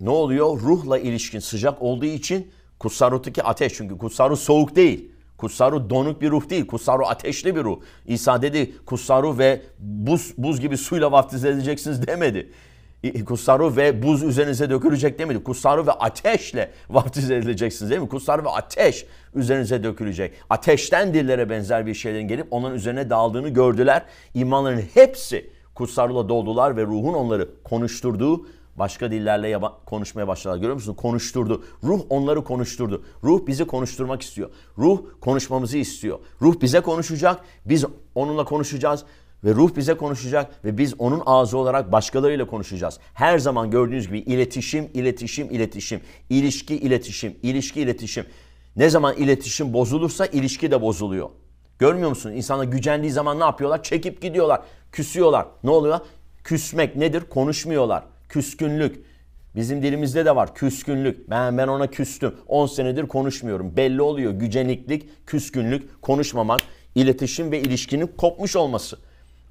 ne 0.00 0.10
oluyor? 0.10 0.60
Ruhla 0.60 0.98
ilişkin 0.98 1.38
sıcak 1.38 1.82
olduğu 1.82 2.06
için 2.06 2.50
kutsal 2.78 3.10
ruhtaki 3.10 3.42
ateş 3.42 3.74
çünkü 3.74 3.98
kutsal 3.98 4.30
ruh 4.30 4.36
soğuk 4.36 4.76
değil. 4.76 5.12
Kutsal 5.36 5.72
ruh 5.72 5.90
donuk 5.90 6.20
bir 6.20 6.30
ruh 6.30 6.50
değil. 6.50 6.66
Kutsal 6.66 6.98
ruh 6.98 7.10
ateşli 7.10 7.56
bir 7.56 7.64
ruh. 7.64 7.80
İsa 8.06 8.42
dedi 8.42 8.72
kutsal 8.86 9.22
ruh 9.22 9.38
ve 9.38 9.62
buz, 9.78 10.34
buz 10.38 10.60
gibi 10.60 10.76
suyla 10.76 11.12
vaftiz 11.12 11.44
edeceksiniz 11.44 12.06
demedi. 12.06 12.52
Kutsal 13.26 13.58
ruh 13.58 13.76
ve 13.76 14.02
buz 14.02 14.22
üzerinize 14.22 14.70
dökülecek 14.70 15.18
demedi. 15.18 15.44
Kutsal 15.44 15.78
ruh 15.78 15.86
ve 15.86 15.92
ateşle 15.92 16.70
vaftiz 16.90 17.30
edileceksiniz 17.30 17.90
değil 17.90 18.02
mi? 18.02 18.08
Kutsal 18.08 18.38
ruh 18.38 18.44
ve 18.44 18.48
ateş 18.48 19.06
üzerinize 19.34 19.82
dökülecek. 19.82 20.32
Ateşten 20.50 21.14
dillere 21.14 21.50
benzer 21.50 21.86
bir 21.86 21.94
şeylerin 21.94 22.28
gelip 22.28 22.46
onun 22.50 22.74
üzerine 22.74 23.10
daldığını 23.10 23.48
gördüler. 23.48 24.02
İmanların 24.34 24.82
hepsi 24.94 25.50
kutsal 25.74 26.08
ruhla 26.08 26.28
doldular 26.28 26.76
ve 26.76 26.82
ruhun 26.82 27.14
onları 27.14 27.62
konuşturduğu 27.64 28.46
başka 28.76 29.10
dillerle 29.10 29.60
konuşmaya 29.86 30.28
başladılar. 30.28 30.56
Görüyor 30.56 30.74
musun? 30.74 30.94
Konuşturdu. 30.94 31.64
Ruh 31.84 32.00
onları 32.08 32.44
konuşturdu. 32.44 33.04
Ruh 33.24 33.46
bizi 33.46 33.64
konuşturmak 33.64 34.22
istiyor. 34.22 34.50
Ruh 34.78 35.00
konuşmamızı 35.20 35.78
istiyor. 35.78 36.18
Ruh 36.42 36.60
bize 36.60 36.80
konuşacak. 36.80 37.40
Biz 37.66 37.84
onunla 38.14 38.44
konuşacağız. 38.44 39.04
Ve 39.44 39.54
ruh 39.54 39.76
bize 39.76 39.94
konuşacak 39.94 40.64
ve 40.64 40.78
biz 40.78 40.94
onun 40.98 41.22
ağzı 41.26 41.58
olarak 41.58 41.92
başkalarıyla 41.92 42.46
konuşacağız. 42.46 42.98
Her 43.14 43.38
zaman 43.38 43.70
gördüğünüz 43.70 44.06
gibi 44.06 44.18
iletişim, 44.18 44.88
iletişim, 44.94 45.50
iletişim. 45.50 46.00
İlişki, 46.30 46.76
iletişim, 46.76 47.36
ilişki, 47.42 47.80
iletişim. 47.80 48.24
Ne 48.76 48.90
zaman 48.90 49.16
iletişim 49.16 49.72
bozulursa 49.72 50.26
ilişki 50.26 50.70
de 50.70 50.82
bozuluyor. 50.82 51.30
Görmüyor 51.78 52.08
musun? 52.08 52.32
İnsanlar 52.32 52.64
gücendiği 52.64 53.12
zaman 53.12 53.40
ne 53.40 53.44
yapıyorlar? 53.44 53.82
Çekip 53.82 54.22
gidiyorlar. 54.22 54.60
Küsüyorlar. 54.92 55.46
Ne 55.64 55.70
oluyor? 55.70 55.98
Küsmek 56.44 56.96
nedir? 56.96 57.22
Konuşmuyorlar. 57.30 58.04
Küskünlük. 58.28 59.04
Bizim 59.56 59.82
dilimizde 59.82 60.24
de 60.24 60.36
var 60.36 60.54
küskünlük. 60.54 61.30
Ben 61.30 61.58
ben 61.58 61.68
ona 61.68 61.86
küstüm. 61.86 62.34
10 62.46 62.66
senedir 62.66 63.06
konuşmuyorum. 63.06 63.76
Belli 63.76 64.02
oluyor 64.02 64.32
güceniklik, 64.32 65.26
küskünlük, 65.26 66.02
konuşmamak, 66.02 66.60
iletişim 66.94 67.50
ve 67.50 67.60
ilişkinin 67.60 68.06
kopmuş 68.06 68.56
olması. 68.56 68.98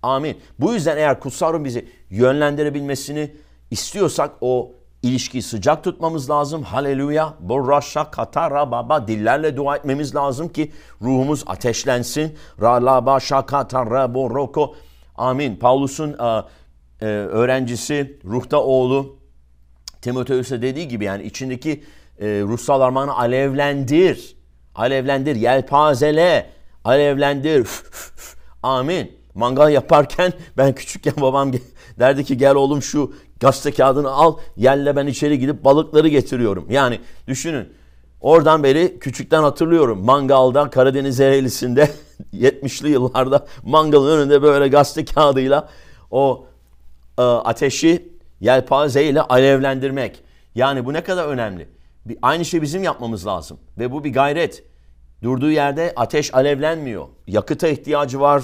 Amin. 0.04 0.42
Bu 0.60 0.74
yüzden 0.74 0.98
eğer 0.98 1.20
kutsal 1.20 1.64
bizi 1.64 1.90
yönlendirebilmesini 2.10 3.32
istiyorsak 3.72 4.32
o 4.42 4.72
ilişkiyi 5.04 5.44
sıcak 5.44 5.84
tutmamız 5.84 6.30
lazım. 6.30 6.64
Haleluya. 6.64 7.34
Borraşa 7.40 8.12
katara 8.12 8.72
baba 8.72 9.08
dillerle 9.08 9.58
dua 9.58 9.76
etmemiz 9.76 10.16
lazım 10.16 10.50
ki 10.50 10.72
ruhumuz 11.02 11.44
ateşlensin. 11.48 12.38
Ralaba 12.62 13.20
şakatara 13.20 14.14
boroko. 14.14 14.76
Amin. 15.16 15.56
Paulus'un 15.56 16.16
e, 16.20 16.44
e, 17.02 17.06
öğrencisi 17.06 18.20
ruhta 18.26 18.62
oğlu 18.64 19.20
Timoteus'a 20.02 20.62
dediği 20.62 20.88
gibi 20.88 21.06
yani 21.06 21.24
içindeki 21.24 21.84
e, 22.20 22.26
ruhsal 22.28 22.82
armağanı 22.82 23.18
alevlendir. 23.18 24.36
Alevlendir, 24.76 25.36
yelpazele, 25.36 26.50
alevlendir. 26.84 27.68
Amin. 28.64 29.19
Mangal 29.36 29.72
yaparken 29.72 30.34
ben 30.58 30.76
küçükken 30.76 31.14
babam 31.22 31.52
derdi 32.00 32.24
ki 32.24 32.38
gel 32.38 32.56
oğlum 32.56 32.82
şu 32.82 33.14
gazete 33.40 33.72
kağıdını 33.72 34.12
al 34.12 34.38
yelle 34.58 34.96
ben 34.96 35.08
içeri 35.08 35.40
gidip 35.40 35.66
balıkları 35.66 36.08
getiriyorum. 36.08 36.66
Yani 36.70 37.00
düşünün 37.28 37.70
oradan 38.22 38.64
beri 38.64 39.00
küçükten 39.00 39.44
hatırlıyorum 39.44 40.06
mangalda 40.06 40.70
Karadeniz 40.70 41.20
Ereğlisi'nde 41.20 41.90
70'li 42.34 42.90
yıllarda 42.92 43.46
mangalın 43.64 44.20
önünde 44.20 44.42
böyle 44.42 44.68
gazete 44.68 45.14
kağıdıyla 45.14 45.70
o 46.12 46.46
e, 47.18 47.22
ateşi 47.22 48.14
yelpaze 48.40 49.04
ile 49.04 49.22
alevlendirmek. 49.22 50.24
Yani 50.56 50.86
bu 50.86 50.94
ne 50.94 51.04
kadar 51.04 51.28
önemli. 51.28 51.70
Bir, 52.06 52.18
aynı 52.22 52.46
şey 52.46 52.62
bizim 52.62 52.84
yapmamız 52.84 53.28
lazım 53.28 53.60
ve 53.78 53.92
bu 53.92 54.04
bir 54.04 54.14
gayret. 54.14 54.64
Durduğu 55.24 55.52
yerde 55.52 55.94
ateş 55.96 56.34
alevlenmiyor. 56.34 57.08
Yakıta 57.28 57.68
ihtiyacı 57.68 58.20
var, 58.20 58.44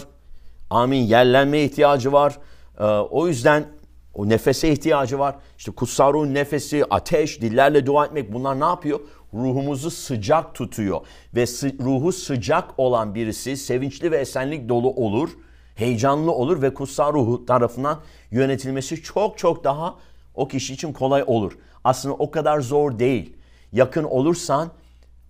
Amin. 0.70 1.02
Yerlenmeye 1.02 1.66
ihtiyacı 1.66 2.12
var. 2.12 2.38
Ee, 2.80 2.84
o 2.86 3.28
yüzden 3.28 3.66
o 4.14 4.30
nefese 4.30 4.72
ihtiyacı 4.72 5.20
var. 5.20 5.36
İşte 5.58 5.72
kutsal 5.72 6.14
ruhun 6.14 6.34
nefesi, 6.34 6.86
ateş, 6.90 7.42
dillerle 7.42 7.86
dua 7.86 8.06
etmek 8.06 8.34
bunlar 8.34 8.60
ne 8.60 8.66
yapıyor? 8.66 9.00
Ruhumuzu 9.34 9.92
sıcak 9.92 10.56
tutuyor. 10.56 11.02
Ve 11.36 11.46
sı- 11.48 11.80
ruhu 11.80 12.12
sıcak 12.12 12.80
olan 12.80 13.16
birisi 13.16 13.58
sevinçli 13.58 14.12
ve 14.12 14.18
esenlik 14.18 14.70
dolu 14.70 14.90
olur. 14.90 15.30
Heyecanlı 15.76 16.32
olur 16.32 16.62
ve 16.62 16.74
kutsal 16.74 17.14
ruhu 17.14 17.46
tarafından 17.46 18.00
yönetilmesi 18.32 19.04
çok 19.04 19.38
çok 19.38 19.64
daha 19.64 19.96
o 20.36 20.48
kişi 20.48 20.74
için 20.74 20.94
kolay 20.94 21.24
olur. 21.28 21.58
Aslında 21.84 22.16
o 22.16 22.32
kadar 22.32 22.60
zor 22.60 23.00
değil. 23.00 23.34
Yakın 23.72 24.04
olursan 24.04 24.72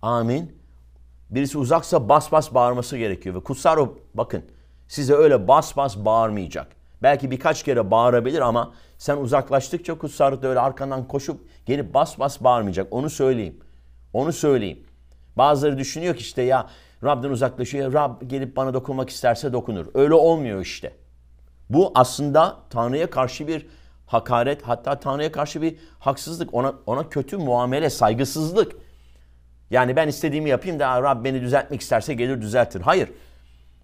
amin. 0.02 0.56
Birisi 1.30 1.58
uzaksa 1.58 2.08
bas 2.08 2.32
bas 2.32 2.54
bağırması 2.54 2.96
gerekiyor. 2.96 3.34
Ve 3.34 3.40
kutsal 3.40 3.76
ruh 3.76 3.88
bakın 4.14 4.42
Size 4.88 5.14
öyle 5.14 5.48
bas 5.48 5.76
bas 5.76 5.96
bağırmayacak. 5.96 6.76
Belki 7.02 7.30
birkaç 7.30 7.62
kere 7.62 7.90
bağırabilir 7.90 8.40
ama 8.40 8.72
sen 8.98 9.16
uzaklaştıkça 9.16 9.98
kutsarlık 9.98 10.42
da 10.42 10.48
öyle 10.48 10.60
arkandan 10.60 11.08
koşup 11.08 11.40
gelip 11.66 11.94
bas 11.94 12.18
bas 12.18 12.40
bağırmayacak. 12.40 12.86
Onu 12.90 13.10
söyleyeyim. 13.10 13.60
Onu 14.12 14.32
söyleyeyim. 14.32 14.86
Bazıları 15.36 15.78
düşünüyor 15.78 16.14
ki 16.14 16.20
işte 16.20 16.42
ya 16.42 16.66
Rab'den 17.04 17.30
uzaklaşıyor. 17.30 17.92
Rab 17.92 18.22
gelip 18.26 18.56
bana 18.56 18.74
dokunmak 18.74 19.10
isterse 19.10 19.52
dokunur. 19.52 19.86
Öyle 19.94 20.14
olmuyor 20.14 20.60
işte. 20.60 20.92
Bu 21.70 21.92
aslında 21.94 22.56
Tanrı'ya 22.70 23.10
karşı 23.10 23.46
bir 23.46 23.66
hakaret 24.06 24.62
hatta 24.62 25.00
Tanrı'ya 25.00 25.32
karşı 25.32 25.62
bir 25.62 25.76
haksızlık. 25.98 26.54
Ona, 26.54 26.74
ona 26.86 27.08
kötü 27.08 27.36
muamele, 27.36 27.90
saygısızlık. 27.90 28.72
Yani 29.70 29.96
ben 29.96 30.08
istediğimi 30.08 30.50
yapayım 30.50 30.78
da 30.78 31.02
Rab 31.02 31.24
beni 31.24 31.40
düzeltmek 31.40 31.80
isterse 31.80 32.14
gelir 32.14 32.42
düzeltir. 32.42 32.80
Hayır. 32.80 33.08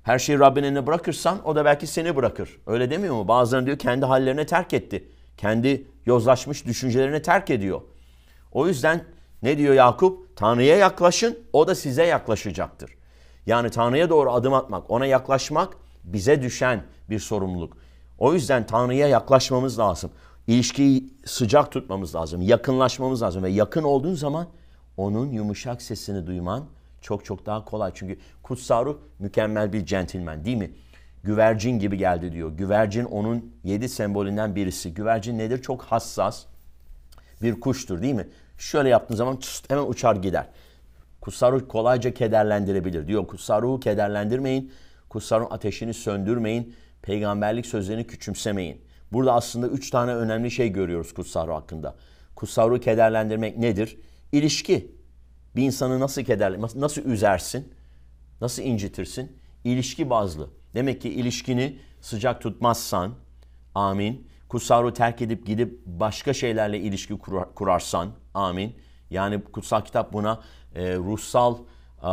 Her 0.02 0.18
şeyi 0.18 0.38
Rabbin 0.38 0.62
eline 0.62 0.86
bırakırsan 0.86 1.38
o 1.44 1.56
da 1.56 1.64
belki 1.64 1.86
seni 1.86 2.16
bırakır. 2.16 2.60
Öyle 2.66 2.90
demiyor 2.90 3.14
mu? 3.14 3.28
Bazıları 3.28 3.66
diyor 3.66 3.78
kendi 3.78 4.06
hallerine 4.06 4.46
terk 4.46 4.74
etti. 4.74 5.08
Kendi 5.36 5.86
yozlaşmış 6.06 6.66
düşüncelerine 6.66 7.22
terk 7.22 7.50
ediyor. 7.50 7.80
O 8.52 8.66
yüzden 8.66 9.04
ne 9.42 9.58
diyor 9.58 9.74
Yakup? 9.74 10.36
Tanrı'ya 10.36 10.76
yaklaşın, 10.76 11.38
o 11.52 11.66
da 11.66 11.74
size 11.74 12.04
yaklaşacaktır. 12.04 12.94
Yani 13.46 13.70
Tanrı'ya 13.70 14.10
doğru 14.10 14.32
adım 14.32 14.54
atmak, 14.54 14.90
ona 14.90 15.06
yaklaşmak 15.06 15.76
bize 16.04 16.42
düşen 16.42 16.82
bir 17.10 17.18
sorumluluk. 17.18 17.76
O 18.18 18.34
yüzden 18.34 18.66
Tanrı'ya 18.66 19.08
yaklaşmamız 19.08 19.78
lazım. 19.78 20.10
İlişkiyi 20.46 21.14
sıcak 21.24 21.72
tutmamız 21.72 22.14
lazım, 22.14 22.42
yakınlaşmamız 22.42 23.22
lazım 23.22 23.42
ve 23.42 23.50
yakın 23.50 23.82
olduğun 23.82 24.14
zaman 24.14 24.46
onun 24.96 25.30
yumuşak 25.30 25.82
sesini 25.82 26.26
duyman 26.26 26.64
çok 27.02 27.24
çok 27.24 27.46
daha 27.46 27.64
kolay. 27.64 27.90
Çünkü 27.94 28.18
kutsal 28.42 28.86
ruh 28.86 28.98
mükemmel 29.18 29.72
bir 29.72 29.86
centilmen 29.86 30.44
değil 30.44 30.56
mi? 30.56 30.70
Güvercin 31.24 31.78
gibi 31.78 31.98
geldi 31.98 32.32
diyor. 32.32 32.50
Güvercin 32.50 33.04
onun 33.04 33.54
yedi 33.64 33.88
sembolünden 33.88 34.56
birisi. 34.56 34.94
Güvercin 34.94 35.38
nedir? 35.38 35.62
Çok 35.62 35.82
hassas 35.82 36.44
bir 37.42 37.60
kuştur 37.60 38.02
değil 38.02 38.14
mi? 38.14 38.28
Şöyle 38.58 38.88
yaptığın 38.88 39.14
zaman 39.14 39.36
çıst, 39.36 39.70
hemen 39.70 39.86
uçar 39.86 40.16
gider. 40.16 40.46
Kutsal 41.20 41.52
ruh 41.52 41.68
kolayca 41.68 42.14
kederlendirebilir. 42.14 43.08
Diyor 43.08 43.26
kutsal 43.26 43.62
ruhu 43.62 43.80
kederlendirmeyin. 43.80 44.72
Kutsal 45.08 45.40
ruh 45.40 45.52
ateşini 45.52 45.94
söndürmeyin. 45.94 46.74
Peygamberlik 47.02 47.66
sözlerini 47.66 48.06
küçümsemeyin. 48.06 48.80
Burada 49.12 49.32
aslında 49.32 49.68
üç 49.68 49.90
tane 49.90 50.14
önemli 50.14 50.50
şey 50.50 50.68
görüyoruz 50.68 51.14
kutsal 51.14 51.48
ruh 51.48 51.54
hakkında. 51.54 51.94
Kutsal 52.36 52.70
ruhu 52.70 52.80
kederlendirmek 52.80 53.58
nedir? 53.58 53.98
İlişki. 54.32 55.01
Bir 55.56 55.62
insanı 55.62 56.00
nasıl 56.00 56.22
kederle, 56.22 56.60
nasıl 56.60 57.04
üzersin, 57.04 57.72
nasıl 58.40 58.62
incitirsin? 58.62 59.36
İlişki 59.64 60.10
bazlı. 60.10 60.50
Demek 60.74 61.00
ki 61.00 61.08
ilişkini 61.08 61.78
sıcak 62.00 62.40
tutmazsan, 62.40 63.14
amin. 63.74 64.28
Kutsaru 64.48 64.94
terk 64.94 65.22
edip 65.22 65.46
gidip 65.46 65.86
başka 65.86 66.32
şeylerle 66.32 66.80
ilişki 66.80 67.18
kurar, 67.18 67.54
kurarsan, 67.54 68.08
amin. 68.34 68.76
Yani 69.10 69.44
kutsal 69.44 69.80
kitap 69.80 70.12
buna 70.12 70.40
e, 70.74 70.96
ruhsal 70.96 71.56
e, 72.02 72.12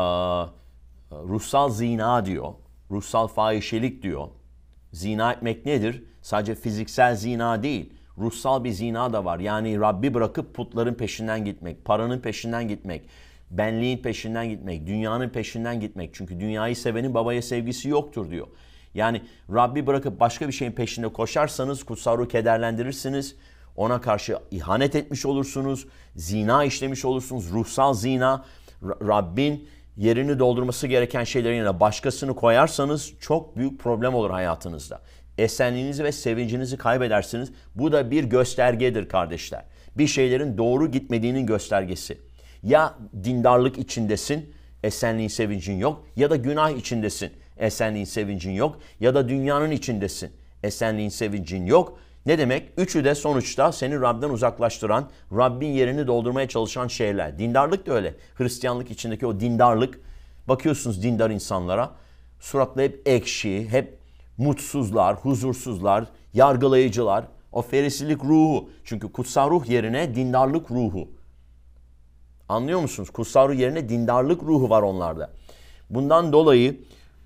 ruhsal 1.11 1.69
zina 1.69 2.25
diyor. 2.25 2.53
Ruhsal 2.91 3.27
fahişelik 3.27 4.03
diyor. 4.03 4.27
Zina 4.91 5.31
etmek 5.31 5.65
nedir? 5.65 6.03
Sadece 6.21 6.55
fiziksel 6.55 7.15
zina 7.15 7.63
değil. 7.63 7.93
Ruhsal 8.17 8.63
bir 8.63 8.71
zina 8.71 9.13
da 9.13 9.25
var. 9.25 9.39
Yani 9.39 9.79
Rabbi 9.79 10.13
bırakıp 10.13 10.55
putların 10.55 10.93
peşinden 10.93 11.45
gitmek, 11.45 11.85
paranın 11.85 12.19
peşinden 12.19 12.67
gitmek, 12.67 13.09
benliğin 13.51 13.97
peşinden 13.97 14.49
gitmek, 14.49 14.87
dünyanın 14.87 15.29
peşinden 15.29 15.79
gitmek. 15.79 16.13
Çünkü 16.13 16.39
dünyayı 16.39 16.75
sevenin 16.75 17.13
babaya 17.13 17.41
sevgisi 17.41 17.89
yoktur 17.89 18.31
diyor. 18.31 18.47
Yani 18.93 19.21
Rabbi 19.53 19.87
bırakıp 19.87 20.19
başka 20.19 20.47
bir 20.47 20.53
şeyin 20.53 20.71
peşinde 20.71 21.07
koşarsanız 21.07 21.83
kutsal 21.83 22.17
ruhu 22.17 22.27
kederlendirirsiniz. 22.27 23.35
Ona 23.75 24.01
karşı 24.01 24.37
ihanet 24.51 24.95
etmiş 24.95 25.25
olursunuz. 25.25 25.87
Zina 26.15 26.63
işlemiş 26.63 27.05
olursunuz. 27.05 27.51
Ruhsal 27.51 27.93
zina. 27.93 28.45
Rabbin 28.83 29.67
yerini 29.97 30.39
doldurması 30.39 30.87
gereken 30.87 31.23
şeylerin 31.23 31.55
yerine 31.55 31.79
başkasını 31.79 32.35
koyarsanız 32.35 33.13
çok 33.19 33.57
büyük 33.57 33.79
problem 33.79 34.13
olur 34.13 34.29
hayatınızda. 34.29 35.01
Esenliğinizi 35.37 36.03
ve 36.03 36.11
sevincinizi 36.11 36.77
kaybedersiniz. 36.77 37.51
Bu 37.75 37.91
da 37.91 38.11
bir 38.11 38.23
göstergedir 38.23 39.09
kardeşler. 39.09 39.65
Bir 39.97 40.07
şeylerin 40.07 40.57
doğru 40.57 40.91
gitmediğinin 40.91 41.45
göstergesi. 41.45 42.28
Ya 42.63 42.95
dindarlık 43.23 43.77
içindesin, 43.77 44.53
esenliğin 44.83 45.29
sevincin 45.29 45.77
yok 45.77 46.05
ya 46.15 46.29
da 46.29 46.35
günah 46.35 46.69
içindesin, 46.69 47.31
esenliğin 47.57 48.05
sevincin 48.05 48.51
yok 48.51 48.79
ya 48.99 49.15
da 49.15 49.29
dünyanın 49.29 49.71
içindesin, 49.71 50.31
esenliğin 50.63 51.09
sevincin 51.09 51.65
yok. 51.65 51.99
Ne 52.25 52.37
demek? 52.37 52.69
Üçü 52.77 53.05
de 53.05 53.15
sonuçta 53.15 53.71
seni 53.71 54.01
Rab'den 54.01 54.29
uzaklaştıran, 54.29 55.09
Rabbin 55.31 55.67
yerini 55.67 56.07
doldurmaya 56.07 56.47
çalışan 56.47 56.87
şeyler. 56.87 57.39
Dindarlık 57.39 57.87
da 57.87 57.93
öyle. 57.93 58.15
Hristiyanlık 58.35 58.91
içindeki 58.91 59.25
o 59.25 59.39
dindarlık. 59.39 60.01
Bakıyorsunuz 60.47 61.03
dindar 61.03 61.29
insanlara. 61.29 61.91
Suratlı 62.39 62.81
hep 62.81 63.01
ekşi, 63.07 63.69
hep 63.69 63.99
mutsuzlar, 64.37 65.15
huzursuzlar, 65.15 66.05
yargılayıcılar. 66.33 67.25
O 67.51 67.61
ferisilik 67.61 68.23
ruhu. 68.23 68.69
Çünkü 68.83 69.11
kutsal 69.11 69.49
ruh 69.49 69.69
yerine 69.69 70.15
dindarlık 70.15 70.71
ruhu. 70.71 71.07
Anlıyor 72.49 72.79
musunuz? 72.79 73.09
Kutsal 73.09 73.49
ruh 73.49 73.59
yerine 73.59 73.89
dindarlık 73.89 74.43
ruhu 74.43 74.69
var 74.69 74.81
onlarda. 74.81 75.29
Bundan 75.89 76.33
dolayı 76.33 76.79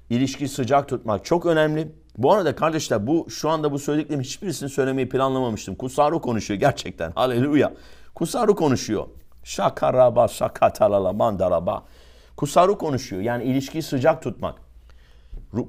ilişki 0.09 0.47
sıcak 0.47 0.89
tutmak 0.89 1.25
çok 1.25 1.45
önemli. 1.45 1.91
Bu 2.17 2.33
arada 2.33 2.55
kardeşler 2.55 3.07
bu 3.07 3.29
şu 3.29 3.49
anda 3.49 3.71
bu 3.71 3.79
söylediklerim 3.79 4.21
hiçbirisini 4.21 4.69
söylemeyi 4.69 5.09
planlamamıştım. 5.09 5.75
Kusaru 5.75 6.21
konuşuyor 6.21 6.59
gerçekten. 6.59 7.11
Haleluya. 7.15 7.73
Kusaru 8.15 8.55
konuşuyor. 8.55 9.07
Şakaraba 9.43 10.27
şakatalala 10.27 11.13
mandaraba. 11.13 11.85
Kusaru 12.37 12.77
konuşuyor. 12.77 13.21
Yani 13.21 13.43
ilişkiyi 13.43 13.83
sıcak 13.83 14.23
tutmak. 14.23 14.55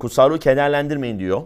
Kusaru 0.01 0.39
kederlendirmeyin 0.39 1.19
diyor. 1.19 1.43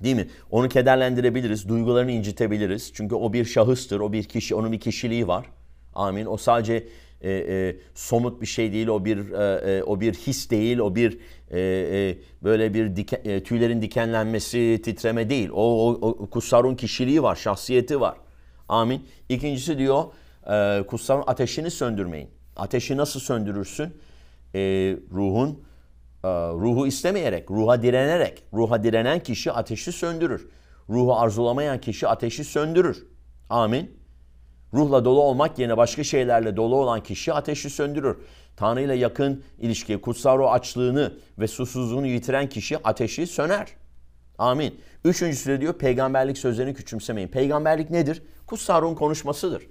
Değil 0.00 0.16
mi? 0.16 0.28
Onu 0.50 0.68
kederlendirebiliriz. 0.68 1.68
Duygularını 1.68 2.10
incitebiliriz. 2.10 2.92
Çünkü 2.94 3.14
o 3.14 3.32
bir 3.32 3.44
şahıstır. 3.44 4.00
O 4.00 4.12
bir 4.12 4.24
kişi. 4.24 4.54
Onun 4.54 4.72
bir 4.72 4.80
kişiliği 4.80 5.28
var. 5.28 5.46
Amin. 5.94 6.26
O 6.26 6.36
sadece 6.36 6.88
e, 7.22 7.30
e, 7.32 7.76
somut 7.94 8.40
bir 8.40 8.46
şey 8.46 8.72
değil, 8.72 8.88
o 8.88 9.04
bir 9.04 9.32
e, 9.32 9.72
e, 9.72 9.82
o 9.82 10.00
bir 10.00 10.14
his 10.14 10.50
değil, 10.50 10.78
o 10.78 10.94
bir 10.94 11.18
e, 11.50 11.60
e, 11.60 12.18
böyle 12.42 12.74
bir 12.74 12.96
diken, 12.96 13.20
e, 13.24 13.42
tüylerin 13.42 13.82
dikenlenmesi, 13.82 14.80
titreme 14.84 15.30
değil. 15.30 15.50
O, 15.52 15.88
o, 15.88 15.92
o 15.92 16.30
kutsarun 16.30 16.74
kişiliği 16.74 17.22
var, 17.22 17.36
şahsiyeti 17.36 18.00
var. 18.00 18.16
Amin. 18.68 19.06
İkincisi 19.28 19.78
diyor, 19.78 20.04
e, 20.50 20.86
kutsarun 20.86 21.24
ateşini 21.26 21.70
söndürmeyin. 21.70 22.30
Ateşi 22.56 22.96
nasıl 22.96 23.20
söndürürsün? 23.20 23.94
E, 24.54 24.60
ruhun 25.12 25.62
e, 26.24 26.28
ruhu 26.30 26.86
istemeyerek, 26.86 27.50
ruha 27.50 27.82
direnerek. 27.82 28.44
Ruha 28.52 28.84
direnen 28.84 29.20
kişi 29.20 29.52
ateşi 29.52 29.92
söndürür. 29.92 30.48
Ruhu 30.88 31.16
arzulamayan 31.16 31.80
kişi 31.80 32.08
ateşi 32.08 32.44
söndürür. 32.44 33.06
Amin. 33.50 34.01
Ruhla 34.74 35.04
dolu 35.04 35.20
olmak 35.20 35.58
yerine 35.58 35.76
başka 35.76 36.04
şeylerle 36.04 36.56
dolu 36.56 36.76
olan 36.76 37.02
kişi 37.02 37.32
ateşi 37.32 37.70
söndürür. 37.70 38.16
Tanrı 38.56 38.80
ile 38.80 38.94
yakın 38.94 39.42
ilişki, 39.58 40.00
kutsal 40.00 40.38
ruh 40.38 40.52
açlığını 40.52 41.12
ve 41.38 41.48
susuzluğunu 41.48 42.06
yitiren 42.06 42.48
kişi 42.48 42.78
ateşi 42.78 43.26
söner. 43.26 43.68
Amin. 44.38 44.80
Üçüncüsü 45.04 45.50
de 45.50 45.60
diyor 45.60 45.74
peygamberlik 45.74 46.38
sözlerini 46.38 46.74
küçümsemeyin. 46.74 47.28
Peygamberlik 47.28 47.90
nedir? 47.90 48.22
Kutsal 48.46 48.82
ruhun 48.82 48.94
konuşmasıdır. 48.94 49.66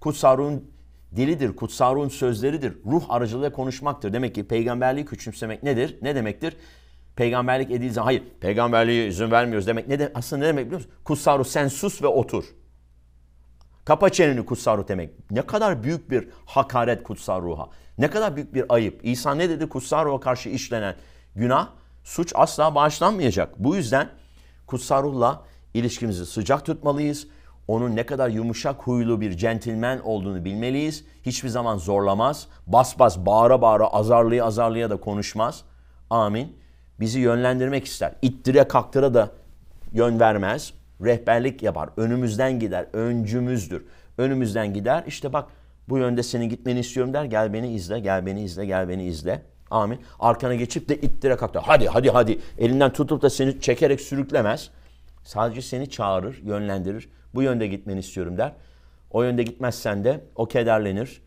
Kutsal 0.00 0.38
ruhun 0.38 0.70
dilidir, 1.16 1.56
kutsal 1.56 1.94
ruhun 1.94 2.08
sözleridir. 2.08 2.72
Ruh 2.86 3.02
aracılığıyla 3.08 3.52
konuşmaktır. 3.52 4.12
Demek 4.12 4.34
ki 4.34 4.48
peygamberliği 4.48 5.06
küçümsemek 5.06 5.62
nedir? 5.62 5.98
Ne 6.02 6.14
demektir? 6.14 6.56
Peygamberlik 7.16 7.70
edildiği 7.70 7.90
zaman 7.90 8.06
hayır 8.06 8.22
peygamberliğe 8.40 9.08
izin 9.08 9.30
vermiyoruz 9.30 9.66
demek 9.66 9.88
ne 9.88 9.98
de, 9.98 10.12
aslında 10.14 10.40
ne 10.40 10.48
demek 10.48 10.66
biliyor 10.66 10.80
musun? 10.80 10.92
Kutsal 11.04 11.38
ruh 11.38 11.44
sen 11.44 11.68
sus 11.68 12.02
ve 12.02 12.06
otur. 12.06 12.44
Kapa 13.84 14.10
çeneni 14.10 14.46
kutsal 14.46 14.78
ruh 14.78 14.88
demek. 14.88 15.30
Ne 15.30 15.42
kadar 15.42 15.82
büyük 15.82 16.10
bir 16.10 16.28
hakaret 16.46 17.02
kutsal 17.02 17.42
ruha. 17.42 17.68
Ne 17.98 18.10
kadar 18.10 18.36
büyük 18.36 18.54
bir 18.54 18.64
ayıp. 18.68 19.00
İsa 19.02 19.34
ne 19.34 19.48
dedi? 19.50 19.68
Kutsal 19.68 20.04
ruha 20.04 20.20
karşı 20.20 20.48
işlenen 20.48 20.94
günah, 21.36 21.68
suç 22.04 22.32
asla 22.34 22.74
bağışlanmayacak. 22.74 23.58
Bu 23.58 23.76
yüzden 23.76 24.08
kutsal 24.66 25.02
ruhla 25.02 25.42
ilişkimizi 25.74 26.26
sıcak 26.26 26.66
tutmalıyız. 26.66 27.26
Onun 27.68 27.96
ne 27.96 28.06
kadar 28.06 28.28
yumuşak 28.28 28.82
huylu 28.82 29.20
bir 29.20 29.36
centilmen 29.36 29.98
olduğunu 29.98 30.44
bilmeliyiz. 30.44 31.04
Hiçbir 31.26 31.48
zaman 31.48 31.76
zorlamaz. 31.76 32.46
Bas 32.66 32.98
bas 32.98 33.18
bağıra 33.18 33.62
bağıra 33.62 33.86
azarlıya 33.86 34.44
azarlıya 34.44 34.90
da 34.90 34.96
konuşmaz. 34.96 35.64
Amin. 36.10 36.56
Bizi 37.00 37.20
yönlendirmek 37.20 37.84
ister. 37.84 38.14
İttire 38.22 38.68
kaktıra 38.68 39.14
da 39.14 39.30
yön 39.92 40.20
vermez 40.20 40.74
rehberlik 41.04 41.62
yapar. 41.62 41.90
Önümüzden 41.96 42.60
gider. 42.60 42.86
Öncümüzdür. 42.92 43.84
Önümüzden 44.18 44.74
gider. 44.74 45.04
İşte 45.06 45.32
bak 45.32 45.48
bu 45.88 45.98
yönde 45.98 46.22
senin 46.22 46.48
gitmeni 46.48 46.80
istiyorum 46.80 47.14
der. 47.14 47.24
Gel 47.24 47.52
beni 47.52 47.74
izle, 47.74 48.00
gel 48.00 48.26
beni 48.26 48.42
izle, 48.42 48.66
gel 48.66 48.88
beni 48.88 49.04
izle. 49.04 49.42
Amin. 49.70 50.00
Arkana 50.18 50.54
geçip 50.54 50.88
de 50.88 50.96
ittire 50.96 51.36
kalktı. 51.36 51.58
Hadi 51.58 51.88
hadi 51.88 52.10
hadi. 52.10 52.38
Elinden 52.58 52.92
tutup 52.92 53.22
da 53.22 53.30
seni 53.30 53.60
çekerek 53.60 54.00
sürüklemez. 54.00 54.70
Sadece 55.24 55.62
seni 55.62 55.90
çağırır, 55.90 56.42
yönlendirir. 56.42 57.08
Bu 57.34 57.42
yönde 57.42 57.66
gitmeni 57.66 57.98
istiyorum 57.98 58.38
der. 58.38 58.52
O 59.10 59.22
yönde 59.22 59.42
gitmezsen 59.42 60.04
de 60.04 60.20
o 60.34 60.46
kederlenir, 60.46 61.22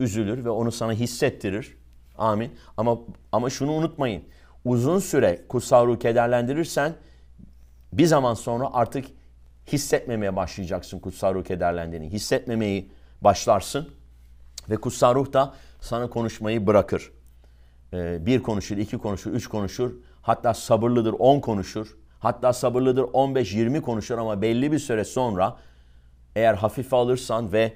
üzülür 0.00 0.44
ve 0.44 0.50
onu 0.50 0.72
sana 0.72 0.92
hissettirir. 0.92 1.76
Amin. 2.18 2.50
Ama 2.76 2.98
ama 3.32 3.50
şunu 3.50 3.72
unutmayın. 3.72 4.22
Uzun 4.64 4.98
süre 4.98 5.44
kutsal 5.48 5.86
ruhu 5.86 5.98
kederlendirirsen 5.98 6.92
bir 7.98 8.06
zaman 8.06 8.34
sonra 8.34 8.70
artık 8.72 9.04
hissetmemeye 9.72 10.36
başlayacaksın 10.36 10.98
kutsal 10.98 11.34
ruh 11.34 11.44
kederlendiğini. 11.44 12.12
Hissetmemeyi 12.12 12.90
başlarsın 13.20 13.88
ve 14.70 14.76
kutsal 14.76 15.14
ruh 15.14 15.32
da 15.32 15.54
sana 15.80 16.10
konuşmayı 16.10 16.66
bırakır. 16.66 17.10
Ee, 17.92 18.26
bir 18.26 18.42
konuşur, 18.42 18.76
iki 18.76 18.98
konuşur, 18.98 19.30
üç 19.30 19.46
konuşur. 19.46 19.92
Hatta 20.22 20.54
sabırlıdır 20.54 21.14
on 21.18 21.40
konuşur. 21.40 21.96
Hatta 22.18 22.52
sabırlıdır 22.52 23.02
15-20 23.02 23.80
konuşur 23.80 24.18
ama 24.18 24.42
belli 24.42 24.72
bir 24.72 24.78
süre 24.78 25.04
sonra 25.04 25.56
eğer 26.36 26.54
hafife 26.54 26.96
alırsan 26.96 27.52
ve 27.52 27.72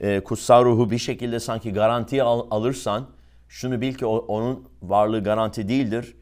e, 0.00 0.20
kutsal 0.20 0.64
ruhu 0.64 0.90
bir 0.90 0.98
şekilde 0.98 1.40
sanki 1.40 1.72
garantiye 1.72 2.22
al, 2.22 2.46
alırsan 2.50 3.06
şunu 3.48 3.80
bil 3.80 3.94
ki 3.94 4.06
o, 4.06 4.16
onun 4.16 4.68
varlığı 4.82 5.24
garanti 5.24 5.68
değildir. 5.68 6.16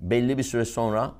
Belli 0.00 0.38
bir 0.38 0.42
süre 0.42 0.64
sonra 0.64 1.12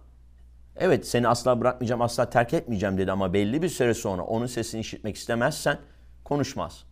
Evet 0.78 1.08
seni 1.08 1.28
asla 1.28 1.60
bırakmayacağım, 1.60 2.02
asla 2.02 2.30
terk 2.30 2.54
etmeyeceğim 2.54 2.98
dedi 2.98 3.12
ama 3.12 3.32
belli 3.32 3.62
bir 3.62 3.68
süre 3.68 3.94
sonra 3.94 4.22
onun 4.22 4.46
sesini 4.46 4.80
işitmek 4.80 5.16
istemezsen 5.16 5.78
konuşmaz. 6.24 6.84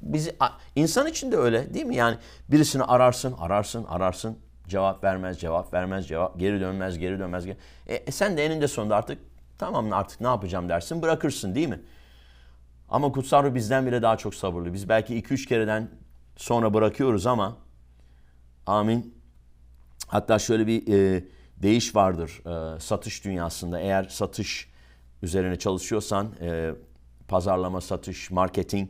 Bizi, 0.00 0.36
insan 0.76 1.06
için 1.06 1.32
de 1.32 1.36
öyle 1.36 1.74
değil 1.74 1.86
mi? 1.86 1.96
Yani 1.96 2.16
birisini 2.48 2.82
ararsın, 2.82 3.34
ararsın, 3.38 3.84
ararsın, 3.84 4.38
cevap 4.68 5.04
vermez, 5.04 5.40
cevap 5.40 5.74
vermez, 5.74 6.08
cevap 6.08 6.38
geri 6.38 6.60
dönmez, 6.60 6.98
geri 6.98 7.18
dönmez. 7.18 7.46
Geri... 7.46 7.56
E, 7.86 7.94
e 7.94 8.10
sen 8.10 8.36
de 8.36 8.44
eninde 8.46 8.68
sonunda 8.68 8.96
artık 8.96 9.18
tamam 9.58 9.92
artık 9.92 10.20
ne 10.20 10.26
yapacağım 10.26 10.68
dersin, 10.68 11.02
bırakırsın 11.02 11.54
değil 11.54 11.68
mi? 11.68 11.80
Ama 12.88 13.12
kutsal 13.12 13.44
ruh 13.44 13.54
bizden 13.54 13.86
bile 13.86 14.02
daha 14.02 14.16
çok 14.16 14.34
sabırlı. 14.34 14.72
Biz 14.72 14.88
belki 14.88 15.22
2-3 15.22 15.48
kereden 15.48 15.88
sonra 16.36 16.74
bırakıyoruz 16.74 17.26
ama 17.26 17.56
amin. 18.66 19.14
Hatta 20.06 20.38
şöyle 20.38 20.66
bir 20.66 20.94
e, 20.94 21.24
değiş 21.62 21.96
vardır 21.96 22.42
e, 22.46 22.80
satış 22.80 23.24
dünyasında. 23.24 23.80
Eğer 23.80 24.04
satış 24.04 24.68
üzerine 25.22 25.56
çalışıyorsan 25.56 26.32
e, 26.40 26.70
pazarlama, 27.28 27.80
satış, 27.80 28.30
marketing 28.30 28.88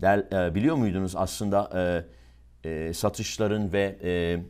der, 0.00 0.18
e, 0.18 0.54
biliyor 0.54 0.76
muydunuz 0.76 1.16
aslında 1.16 1.70
e, 2.64 2.70
e, 2.70 2.94
satışların 2.94 3.72
ve 3.72 3.98
e, 4.02 4.42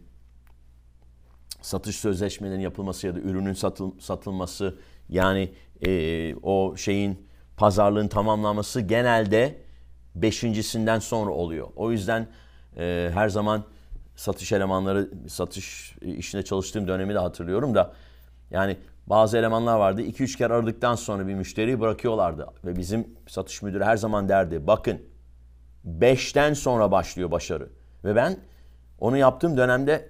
satış 1.62 1.96
sözleşmelerinin 1.96 2.62
yapılması 2.62 3.06
ya 3.06 3.14
da 3.14 3.20
ürünün 3.20 3.52
satıl, 3.52 3.98
satılması 4.00 4.78
yani 5.08 5.52
e, 5.86 6.34
o 6.42 6.76
şeyin 6.76 7.28
pazarlığın 7.56 8.08
tamamlanması 8.08 8.80
genelde 8.80 9.58
beşincisinden 10.14 10.98
sonra 10.98 11.30
oluyor. 11.30 11.68
O 11.76 11.92
yüzden 11.92 12.28
e, 12.76 13.10
her 13.14 13.28
zaman 13.28 13.64
satış 14.18 14.52
elemanları, 14.52 15.10
satış 15.28 15.96
işinde 16.02 16.42
çalıştığım 16.42 16.88
dönemi 16.88 17.14
de 17.14 17.18
hatırlıyorum 17.18 17.74
da 17.74 17.92
yani 18.50 18.76
Bazı 19.10 19.38
elemanlar 19.38 19.78
vardı. 19.78 20.02
2-3 20.02 20.38
kere 20.38 20.52
aradıktan 20.52 20.94
sonra 20.94 21.26
bir 21.26 21.34
müşteriyi 21.34 21.80
bırakıyorlardı. 21.80 22.46
Ve 22.64 22.76
bizim 22.76 23.08
satış 23.28 23.62
müdürü 23.62 23.84
her 23.84 23.96
zaman 23.96 24.28
derdi. 24.28 24.66
Bakın 24.66 25.02
5'ten 25.86 26.52
sonra 26.52 26.90
başlıyor 26.90 27.30
başarı. 27.30 27.68
Ve 28.04 28.16
ben 28.16 28.36
onu 29.00 29.16
yaptığım 29.16 29.56
dönemde 29.56 30.08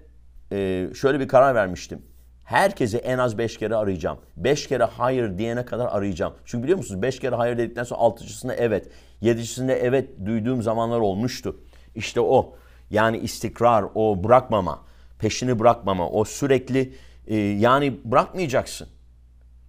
e, 0.53 0.88
şöyle 0.94 1.21
bir 1.21 1.29
karar 1.29 1.55
vermiştim. 1.55 2.03
Herkesi 2.44 2.99
en 2.99 3.18
az 3.18 3.38
5 3.38 3.59
kere 3.59 3.77
arayacağım. 3.77 4.18
5 4.37 4.66
kere 4.66 4.85
hayır 4.85 5.38
diyene 5.38 5.64
kadar 5.64 5.87
arayacağım. 5.87 6.35
Çünkü 6.44 6.62
biliyor 6.62 6.79
musunuz 6.79 7.03
5 7.03 7.21
kere 7.21 7.35
hayır 7.35 7.59
dedikten 7.59 7.85
sonra 7.85 8.01
altıncısında 8.01 8.55
evet, 8.55 8.90
yedincisinde 9.21 9.75
evet 9.75 10.27
duyduğum 10.27 10.62
zamanlar 10.62 11.01
olmuştu. 11.01 11.61
İşte 11.94 12.21
o 12.21 12.55
yani 12.90 13.18
istikrar, 13.18 13.85
o 13.94 14.24
bırakmama, 14.24 14.83
peşini 15.18 15.59
bırakmama, 15.59 16.09
o 16.09 16.24
sürekli 16.24 16.94
e, 17.27 17.37
yani 17.37 18.01
bırakmayacaksın. 18.05 18.88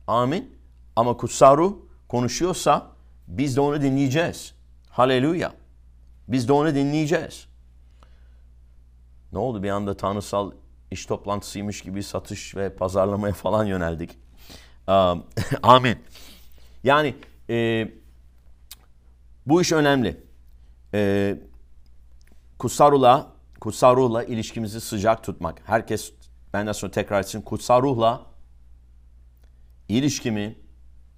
Amin. 0.08 0.56
Ama 0.96 1.18
kutsal 1.18 1.58
ruh 1.58 1.74
konuşuyorsa 2.08 2.88
biz 3.28 3.56
de 3.56 3.62
onu 3.62 3.82
dinleyeceğiz. 3.82 4.54
Haleluya. 4.90 5.54
Biz 6.28 6.48
de 6.48 6.54
onu 6.54 6.76
dinleyeceğiz. 6.76 7.48
Ne 9.32 9.40
oldu 9.40 9.64
bir 9.64 9.70
anda 9.70 9.98
tanrısal 9.98 10.52
iş 10.92 11.06
toplantısıymış 11.06 11.82
gibi 11.82 12.04
satış 12.04 12.56
ve 12.56 12.76
pazarlamaya 12.76 13.34
falan 13.34 13.66
yöneldik. 13.66 14.18
Amin. 15.64 15.98
Yani 16.84 17.16
e, 17.50 17.88
bu 19.46 19.62
iş 19.62 19.72
önemli. 19.72 20.24
E, 20.94 21.36
kutsal 22.60 23.24
kutsal 23.60 23.96
ruhla 23.96 24.24
ilişkimizi 24.24 24.82
sıcak 24.82 25.24
tutmak. 25.24 25.62
Herkes 25.66 26.14
benden 26.54 26.72
sonra 26.72 26.92
tekrar 26.92 27.20
etsin. 27.20 27.42
Kutsal 27.42 27.82
ruhla 27.82 28.26
ilişkimi 29.90 30.56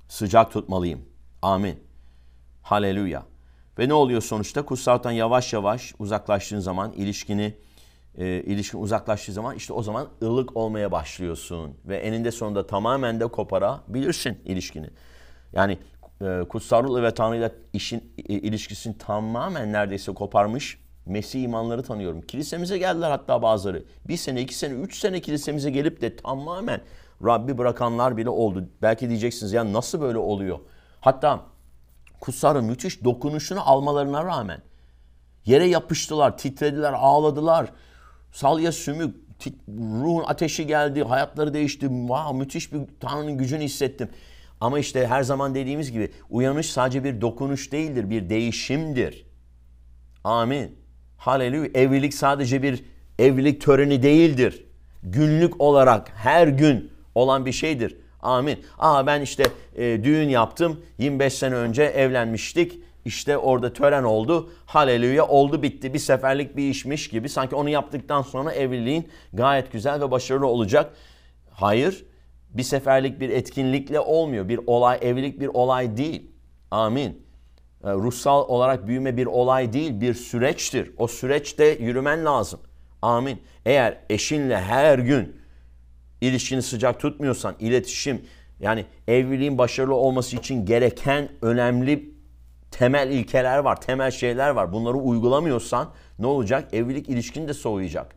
sıcak 0.08 0.51
tutmalıyım. 0.51 1.06
Amin. 1.41 1.84
Haleluya. 2.62 3.23
Ve 3.80 3.89
ne 3.89 3.93
oluyor 3.93 4.21
sonuçta? 4.21 4.65
Kutsaldan 4.65 5.12
yavaş 5.12 5.54
yavaş 5.54 5.93
uzaklaştığın 5.99 6.60
zaman 6.60 6.91
ilişkini 6.91 7.56
e, 8.17 8.25
ilişkin 8.27 8.80
uzaklaştığı 8.80 9.32
zaman 9.32 9.56
işte 9.56 9.73
o 9.73 9.84
zaman 9.84 10.08
ılık 10.23 10.58
olmaya 10.58 10.91
başlıyorsun. 10.91 11.77
Ve 11.86 11.97
eninde 11.97 12.32
sonunda 12.32 12.67
tamamen 12.67 13.19
de 13.19 13.27
koparabilirsin 13.27 14.39
ilişkini. 14.45 14.89
Yani 15.54 15.77
e, 16.21 16.43
kutsal 16.49 16.84
ruhla 16.84 17.04
ve 17.04 17.13
Tanrı 17.13 17.38
ile 17.38 17.51
işin 17.73 18.13
e, 18.17 18.34
ilişkisini 18.34 18.97
tamamen 18.97 19.73
neredeyse 19.73 20.13
koparmış 20.13 20.81
Mesih 21.05 21.43
imanları 21.43 21.83
tanıyorum. 21.83 22.21
Kilisemize 22.21 22.77
geldiler 22.77 23.11
hatta 23.11 23.41
bazıları. 23.41 23.83
Bir 24.07 24.17
sene, 24.17 24.41
iki 24.41 24.55
sene, 24.55 24.73
üç 24.73 24.99
sene 24.99 25.21
kilisemize 25.21 25.71
gelip 25.71 26.01
de 26.01 26.15
tamamen 26.15 26.81
Rabbi 27.25 27.57
bırakanlar 27.57 28.17
bile 28.17 28.29
oldu. 28.29 28.69
Belki 28.81 29.09
diyeceksiniz 29.09 29.53
ya 29.53 29.73
nasıl 29.73 30.01
böyle 30.01 30.17
oluyor? 30.17 30.59
Hatta 31.01 31.45
kutsalın 32.19 32.65
müthiş 32.65 33.03
dokunuşunu 33.03 33.69
almalarına 33.69 34.23
rağmen 34.23 34.61
yere 35.45 35.67
yapıştılar, 35.67 36.37
titrediler, 36.37 36.93
ağladılar. 36.93 37.71
Salya 38.31 38.71
sümük, 38.71 39.15
ruhun 39.67 40.23
ateşi 40.23 40.67
geldi, 40.67 41.03
hayatları 41.03 41.53
değişti. 41.53 41.87
Wow, 41.87 42.37
müthiş 42.37 42.73
bir 42.73 42.81
Tanrı'nın 42.99 43.37
gücünü 43.37 43.63
hissettim. 43.63 44.09
Ama 44.61 44.79
işte 44.79 45.07
her 45.07 45.23
zaman 45.23 45.55
dediğimiz 45.55 45.91
gibi 45.91 46.11
uyanış 46.29 46.71
sadece 46.71 47.03
bir 47.03 47.21
dokunuş 47.21 47.71
değildir, 47.71 48.09
bir 48.09 48.29
değişimdir. 48.29 49.25
Amin. 50.23 50.81
Haleluya. 51.21 51.69
Evlilik 51.73 52.13
sadece 52.13 52.63
bir 52.63 52.84
evlilik 53.19 53.62
töreni 53.62 54.03
değildir. 54.03 54.65
Günlük 55.03 55.62
olarak 55.62 56.12
her 56.15 56.47
gün 56.47 56.91
olan 57.15 57.45
bir 57.45 57.51
şeydir. 57.51 57.97
Amin. 58.21 58.65
Aa 58.79 59.07
ben 59.07 59.21
işte 59.21 59.43
e, 59.75 60.03
düğün 60.03 60.29
yaptım. 60.29 60.81
25 60.97 61.34
sene 61.34 61.55
önce 61.55 61.84
evlenmiştik. 61.84 62.79
İşte 63.05 63.38
orada 63.38 63.73
tören 63.73 64.03
oldu. 64.03 64.49
Haleluya 64.65 65.27
oldu 65.27 65.63
bitti. 65.63 65.93
Bir 65.93 65.99
seferlik 65.99 66.57
bir 66.57 66.69
işmiş 66.69 67.10
gibi. 67.10 67.29
Sanki 67.29 67.55
onu 67.55 67.69
yaptıktan 67.69 68.21
sonra 68.21 68.51
evliliğin 68.51 69.10
gayet 69.34 69.71
güzel 69.71 70.01
ve 70.01 70.12
başarılı 70.12 70.47
olacak. 70.47 70.93
Hayır. 71.51 72.05
Bir 72.49 72.63
seferlik 72.63 73.19
bir 73.19 73.29
etkinlikle 73.29 73.99
olmuyor. 73.99 74.49
Bir 74.49 74.60
olay, 74.67 74.99
evlilik 75.01 75.39
bir 75.39 75.47
olay 75.47 75.97
değil. 75.97 76.31
Amin. 76.71 77.31
E, 77.84 77.91
ruhsal 77.94 78.50
olarak 78.50 78.88
büyüme 78.88 79.17
bir 79.17 79.26
olay 79.26 79.74
değil, 79.74 80.02
bir 80.02 80.13
süreçtir. 80.13 80.91
O 80.98 81.08
süreçte 81.08 81.65
yürümen 81.65 82.26
lazım. 82.26 82.60
Amin. 83.02 83.41
Eğer 83.65 83.98
eşinle 84.10 84.62
her 84.62 85.00
gün 85.00 85.41
ilişkini 86.22 86.62
sıcak 86.62 87.00
tutmuyorsan, 87.00 87.56
iletişim 87.60 88.22
yani 88.60 88.86
evliliğin 89.08 89.58
başarılı 89.58 89.96
olması 89.96 90.36
için 90.36 90.65
gereken 90.65 91.30
önemli 91.41 92.12
temel 92.72 93.10
ilkeler 93.10 93.58
var, 93.58 93.82
temel 93.82 94.12
şeyler 94.12 94.50
var. 94.50 94.74
Bunları 94.74 94.98
uygulamıyorsan 94.98 95.94
ne 96.20 96.28
olacak? 96.28 96.74
Evlilik 96.74 97.10
ilişkin 97.10 97.48
de 97.48 97.54
soğuyacak. 97.54 98.15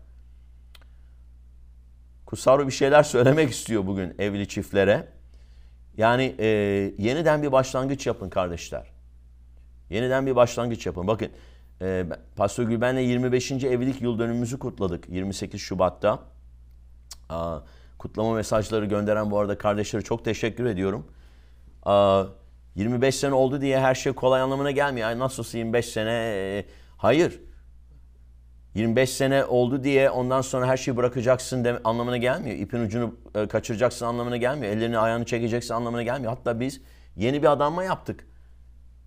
Kusaru 2.26 2.66
bir 2.66 2.72
şeyler 2.72 3.02
söylemek 3.02 3.50
istiyor 3.50 3.86
bugün 3.86 4.14
evli 4.18 4.48
çiftlere. 4.48 5.08
Yani 5.96 6.34
e, 6.38 6.46
yeniden 6.98 7.42
bir 7.42 7.52
başlangıç 7.52 8.06
yapın 8.06 8.28
kardeşler. 8.28 8.93
Yeniden 9.94 10.26
bir 10.26 10.36
başlangıç 10.36 10.86
yapın. 10.86 11.06
Bakın 11.06 11.28
e, 11.82 12.06
Pastor 12.36 12.64
Gülben'le 12.64 12.98
25. 12.98 13.52
evlilik 13.52 14.02
yıl 14.02 14.18
dönümümüzü 14.18 14.58
kutladık 14.58 15.08
28 15.08 15.60
Şubat'ta. 15.60 16.18
Aa, 17.28 17.58
kutlama 17.98 18.34
mesajları 18.34 18.84
gönderen 18.84 19.30
bu 19.30 19.38
arada 19.38 19.58
kardeşlere 19.58 20.02
çok 20.02 20.24
teşekkür 20.24 20.64
ediyorum. 20.64 21.06
Aa, 21.82 22.24
25 22.74 23.14
sene 23.14 23.34
oldu 23.34 23.60
diye 23.60 23.80
her 23.80 23.94
şey 23.94 24.12
kolay 24.12 24.40
anlamına 24.40 24.70
gelmiyor. 24.70 25.08
Ay 25.08 25.18
nasılsa 25.18 25.58
25 25.58 25.86
sene? 25.86 26.12
E, 26.12 26.66
hayır. 26.96 27.40
25 28.74 29.10
sene 29.10 29.44
oldu 29.44 29.84
diye 29.84 30.10
ondan 30.10 30.40
sonra 30.40 30.66
her 30.66 30.76
şeyi 30.76 30.96
bırakacaksın 30.96 31.64
de 31.64 31.80
anlamına 31.84 32.16
gelmiyor. 32.16 32.56
İpin 32.56 32.80
ucunu 32.80 33.14
e, 33.34 33.48
kaçıracaksın 33.48 34.06
anlamına 34.06 34.36
gelmiyor. 34.36 34.72
Ellerini 34.72 34.98
ayağını 34.98 35.24
çekeceksin 35.24 35.74
anlamına 35.74 36.02
gelmiyor. 36.02 36.32
Hatta 36.32 36.60
biz 36.60 36.80
yeni 37.16 37.42
bir 37.42 37.52
adanma 37.52 37.84
yaptık. 37.84 38.26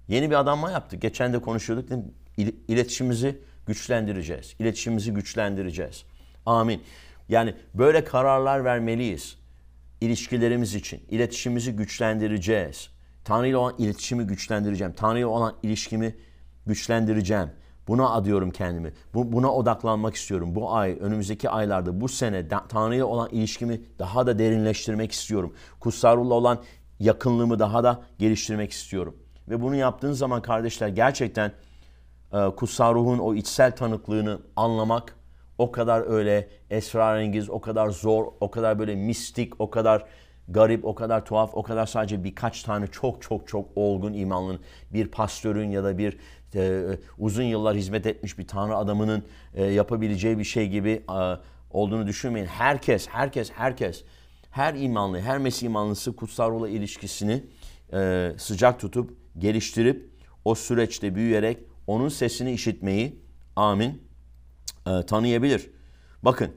Yeni 0.07 0.29
bir 0.29 0.35
adanma 0.35 0.71
yaptık. 0.71 1.01
Geçen 1.01 1.33
de 1.33 1.39
konuşuyorduk. 1.39 1.89
İletişimimizi 2.67 3.41
güçlendireceğiz. 3.65 4.55
İletişimimizi 4.59 5.13
güçlendireceğiz. 5.13 6.05
Amin. 6.45 6.83
Yani 7.29 7.55
böyle 7.73 8.03
kararlar 8.03 8.65
vermeliyiz. 8.65 9.37
İlişkilerimiz 10.01 10.75
için. 10.75 11.01
İletişimimizi 11.09 11.71
güçlendireceğiz. 11.71 12.89
Tanrı 13.23 13.47
ile 13.47 13.57
olan 13.57 13.75
iletişimi 13.77 14.23
güçlendireceğim. 14.23 14.93
Tanrı 14.93 15.17
ile 15.17 15.25
olan 15.25 15.55
ilişkimi 15.63 16.15
güçlendireceğim. 16.65 17.49
Buna 17.87 18.09
adıyorum 18.09 18.51
kendimi. 18.51 18.93
Bu, 19.13 19.31
buna 19.31 19.53
odaklanmak 19.53 20.15
istiyorum. 20.15 20.55
Bu 20.55 20.75
ay, 20.75 20.97
önümüzdeki 21.01 21.49
aylarda, 21.49 22.01
bu 22.01 22.07
sene 22.07 22.47
Tanrı 22.69 22.95
ile 22.95 23.03
olan 23.03 23.29
ilişkimi 23.29 23.81
daha 23.99 24.27
da 24.27 24.39
derinleştirmek 24.39 25.11
istiyorum. 25.11 25.53
Kutsal 25.79 26.17
olan 26.17 26.63
yakınlığımı 26.99 27.59
daha 27.59 27.83
da 27.83 28.01
geliştirmek 28.19 28.71
istiyorum. 28.71 29.15
Ve 29.49 29.61
bunu 29.61 29.75
yaptığın 29.75 30.11
zaman 30.11 30.41
kardeşler 30.41 30.87
gerçekten 30.87 31.51
e, 32.33 32.49
kutsal 32.55 32.95
ruhun 32.95 33.19
o 33.19 33.35
içsel 33.35 33.75
tanıklığını 33.75 34.39
anlamak 34.55 35.15
o 35.57 35.71
kadar 35.71 36.09
öyle 36.09 36.49
esrarengiz, 36.69 37.49
o 37.49 37.61
kadar 37.61 37.89
zor, 37.89 38.25
o 38.39 38.51
kadar 38.51 38.79
böyle 38.79 38.95
mistik, 38.95 39.61
o 39.61 39.69
kadar 39.69 40.05
garip, 40.47 40.85
o 40.85 40.95
kadar 40.95 41.25
tuhaf, 41.25 41.49
o 41.53 41.63
kadar 41.63 41.85
sadece 41.85 42.23
birkaç 42.23 42.63
tane 42.63 42.87
çok 42.87 43.21
çok 43.21 43.47
çok 43.47 43.69
olgun 43.75 44.13
imanlının 44.13 44.59
bir 44.93 45.07
pastörün 45.07 45.69
ya 45.69 45.83
da 45.83 45.97
bir 45.97 46.17
e, 46.55 46.83
uzun 47.17 47.43
yıllar 47.43 47.75
hizmet 47.75 48.05
etmiş 48.05 48.37
bir 48.39 48.47
tanrı 48.47 48.75
adamının 48.75 49.23
e, 49.53 49.65
yapabileceği 49.65 50.39
bir 50.39 50.43
şey 50.43 50.69
gibi 50.69 51.03
e, 51.09 51.37
olduğunu 51.71 52.07
düşünmeyin. 52.07 52.47
Herkes, 52.47 53.07
herkes, 53.07 53.51
herkes, 53.51 54.03
her 54.51 54.73
imanlı, 54.73 55.19
her 55.19 55.37
Mesih 55.37 55.65
imanlısı 55.67 56.15
kutsal 56.15 56.51
ruhla 56.51 56.69
ilişkisini 56.69 57.43
e, 57.93 58.31
sıcak 58.37 58.79
tutup 58.79 59.17
geliştirip 59.39 60.09
o 60.45 60.55
süreçte 60.55 61.15
büyüyerek 61.15 61.57
onun 61.87 62.09
sesini 62.09 62.51
işitmeyi 62.51 63.21
amin 63.55 64.03
e, 64.87 65.05
tanıyabilir. 65.05 65.69
Bakın 66.23 66.51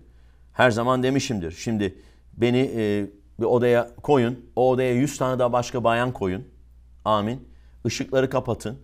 her 0.53 0.71
zaman 0.71 1.03
demişimdir. 1.03 1.51
Şimdi 1.51 1.99
beni 2.33 2.71
e, 2.77 3.07
bir 3.41 3.45
odaya 3.45 3.95
koyun. 3.95 4.51
O 4.57 4.71
odaya 4.71 4.93
100 4.93 5.19
tane 5.19 5.39
daha 5.39 5.53
başka 5.53 5.85
bayan 5.85 6.13
koyun. 6.13 6.49
Amin. 7.05 7.49
Işıkları 7.85 8.31
kapatın. 8.31 8.79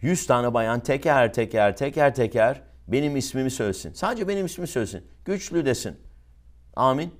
100 0.00 0.26
tane 0.26 0.54
bayan 0.54 0.80
teker 0.80 1.32
teker 1.32 1.76
teker 1.76 2.14
teker 2.14 2.62
benim 2.88 3.16
ismimi 3.16 3.50
söylesin. 3.50 3.92
Sadece 3.92 4.28
benim 4.28 4.46
ismimi 4.46 4.68
söylesin. 4.68 5.04
Güçlü 5.24 5.66
desin. 5.66 5.96
Amin. 6.76 7.14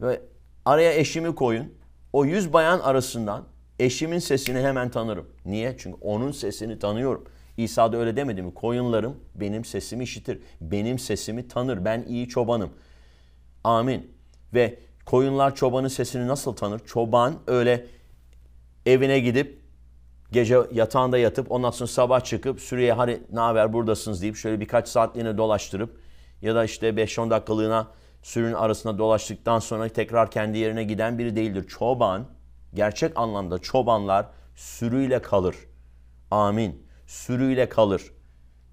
Ve 0.00 0.20
araya 0.64 0.92
eşimi 0.92 1.34
koyun. 1.34 1.74
O 2.12 2.24
100 2.24 2.52
bayan 2.52 2.80
arasından 2.80 3.44
Eşimin 3.78 4.18
sesini 4.18 4.58
hemen 4.58 4.90
tanırım. 4.90 5.26
Niye? 5.44 5.74
Çünkü 5.78 5.98
onun 6.00 6.32
sesini 6.32 6.78
tanıyorum. 6.78 7.24
İsa 7.56 7.92
da 7.92 7.96
öyle 7.96 8.16
demedi 8.16 8.42
mi? 8.42 8.54
Koyunlarım 8.54 9.16
benim 9.34 9.64
sesimi 9.64 10.04
işitir. 10.04 10.40
Benim 10.60 10.98
sesimi 10.98 11.48
tanır. 11.48 11.84
Ben 11.84 12.02
iyi 12.02 12.28
çobanım. 12.28 12.70
Amin. 13.64 14.14
Ve 14.54 14.78
Koyunlar 15.06 15.54
çobanın 15.54 15.88
sesini 15.88 16.28
nasıl 16.28 16.56
tanır? 16.56 16.78
Çoban 16.86 17.34
öyle 17.46 17.86
evine 18.86 19.20
gidip 19.20 19.60
gece 20.32 20.58
yatağında 20.72 21.18
yatıp 21.18 21.52
ondan 21.52 21.70
sonra 21.70 21.88
sabah 21.88 22.24
çıkıp 22.24 22.60
sürüye 22.60 22.92
hadi 22.92 23.22
ne 23.32 23.40
haber 23.40 23.72
buradasınız 23.72 24.22
deyip 24.22 24.36
şöyle 24.36 24.60
birkaç 24.60 24.88
saatliğine 24.88 25.38
dolaştırıp 25.38 26.00
ya 26.42 26.54
da 26.54 26.64
işte 26.64 26.88
5-10 26.88 27.30
dakikalığına 27.30 27.88
sürünün 28.22 28.52
arasında 28.52 28.98
dolaştıktan 28.98 29.58
sonra 29.58 29.88
tekrar 29.88 30.30
kendi 30.30 30.58
yerine 30.58 30.84
giden 30.84 31.18
biri 31.18 31.36
değildir. 31.36 31.66
Çoban 31.68 32.26
gerçek 32.74 33.18
anlamda 33.18 33.58
çobanlar 33.58 34.26
sürüyle 34.56 35.22
kalır. 35.22 35.56
Amin. 36.30 36.86
Sürüyle 37.06 37.68
kalır. 37.68 38.02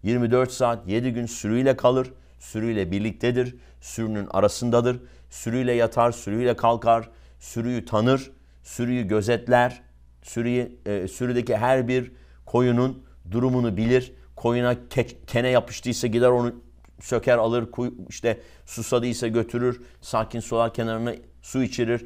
24 0.04 0.52
saat 0.52 0.88
7 0.88 1.14
gün 1.14 1.26
sürüyle 1.26 1.78
kalır. 1.78 2.14
Sürüyle 2.40 2.92
birliktedir. 2.92 3.56
Sürünün 3.82 4.28
arasındadır. 4.32 5.00
Sürüyle 5.30 5.74
yatar, 5.74 6.12
sürüyle 6.12 6.56
kalkar. 6.56 7.10
Sürüyü 7.40 7.86
tanır, 7.86 8.32
sürüyü 8.64 9.08
gözetler. 9.08 9.82
Sürüyü, 10.22 10.80
e, 10.86 11.08
sürüdeki 11.08 11.58
her 11.58 11.88
bir 11.88 12.12
koyunun 12.46 13.04
durumunu 13.32 13.78
bilir. 13.78 14.14
Koyuna 14.36 14.74
ke- 14.74 15.26
kene 15.26 15.50
yapıştıysa 15.50 16.08
gider 16.08 16.30
onu 16.30 16.56
söker 17.00 17.38
alır. 17.38 17.70
İşte 18.10 18.40
susadıysa 18.66 19.28
götürür. 19.28 19.82
Sakin 20.02 20.40
sular 20.40 20.74
kenarına 20.74 21.14
su 21.42 21.64
içirir. 21.64 22.06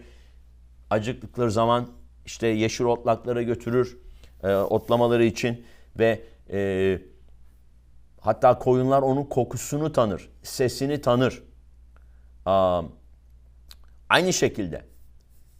Acıktıkları 0.89 1.51
zaman 1.51 1.87
işte 2.25 2.47
yeşil 2.47 2.85
otlaklara 2.85 3.41
götürür 3.41 3.97
e, 4.43 4.55
otlamaları 4.55 5.25
için 5.25 5.65
ve 5.99 6.21
e, 6.51 6.99
hatta 8.21 8.59
koyunlar 8.59 9.01
onun 9.01 9.23
kokusunu 9.23 9.91
tanır, 9.91 10.29
sesini 10.43 11.01
tanır. 11.01 11.43
Aa, 12.45 12.81
aynı 14.09 14.33
şekilde 14.33 14.85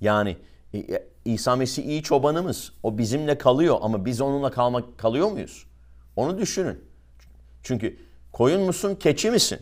yani 0.01 0.37
e, 0.73 0.77
e, 0.77 1.07
İsa 1.25 1.55
Mesih 1.55 1.85
iyi 1.85 2.03
çobanımız. 2.03 2.73
O 2.83 2.97
bizimle 2.97 3.37
kalıyor 3.37 3.77
ama 3.81 4.05
biz 4.05 4.21
onunla 4.21 4.51
kalmak 4.51 4.97
kalıyor 4.97 5.31
muyuz? 5.31 5.65
Onu 6.15 6.37
düşünün. 6.37 6.83
Çünkü 7.63 7.99
koyun 8.31 8.61
musun, 8.61 8.95
keçi 8.95 9.31
misin? 9.31 9.59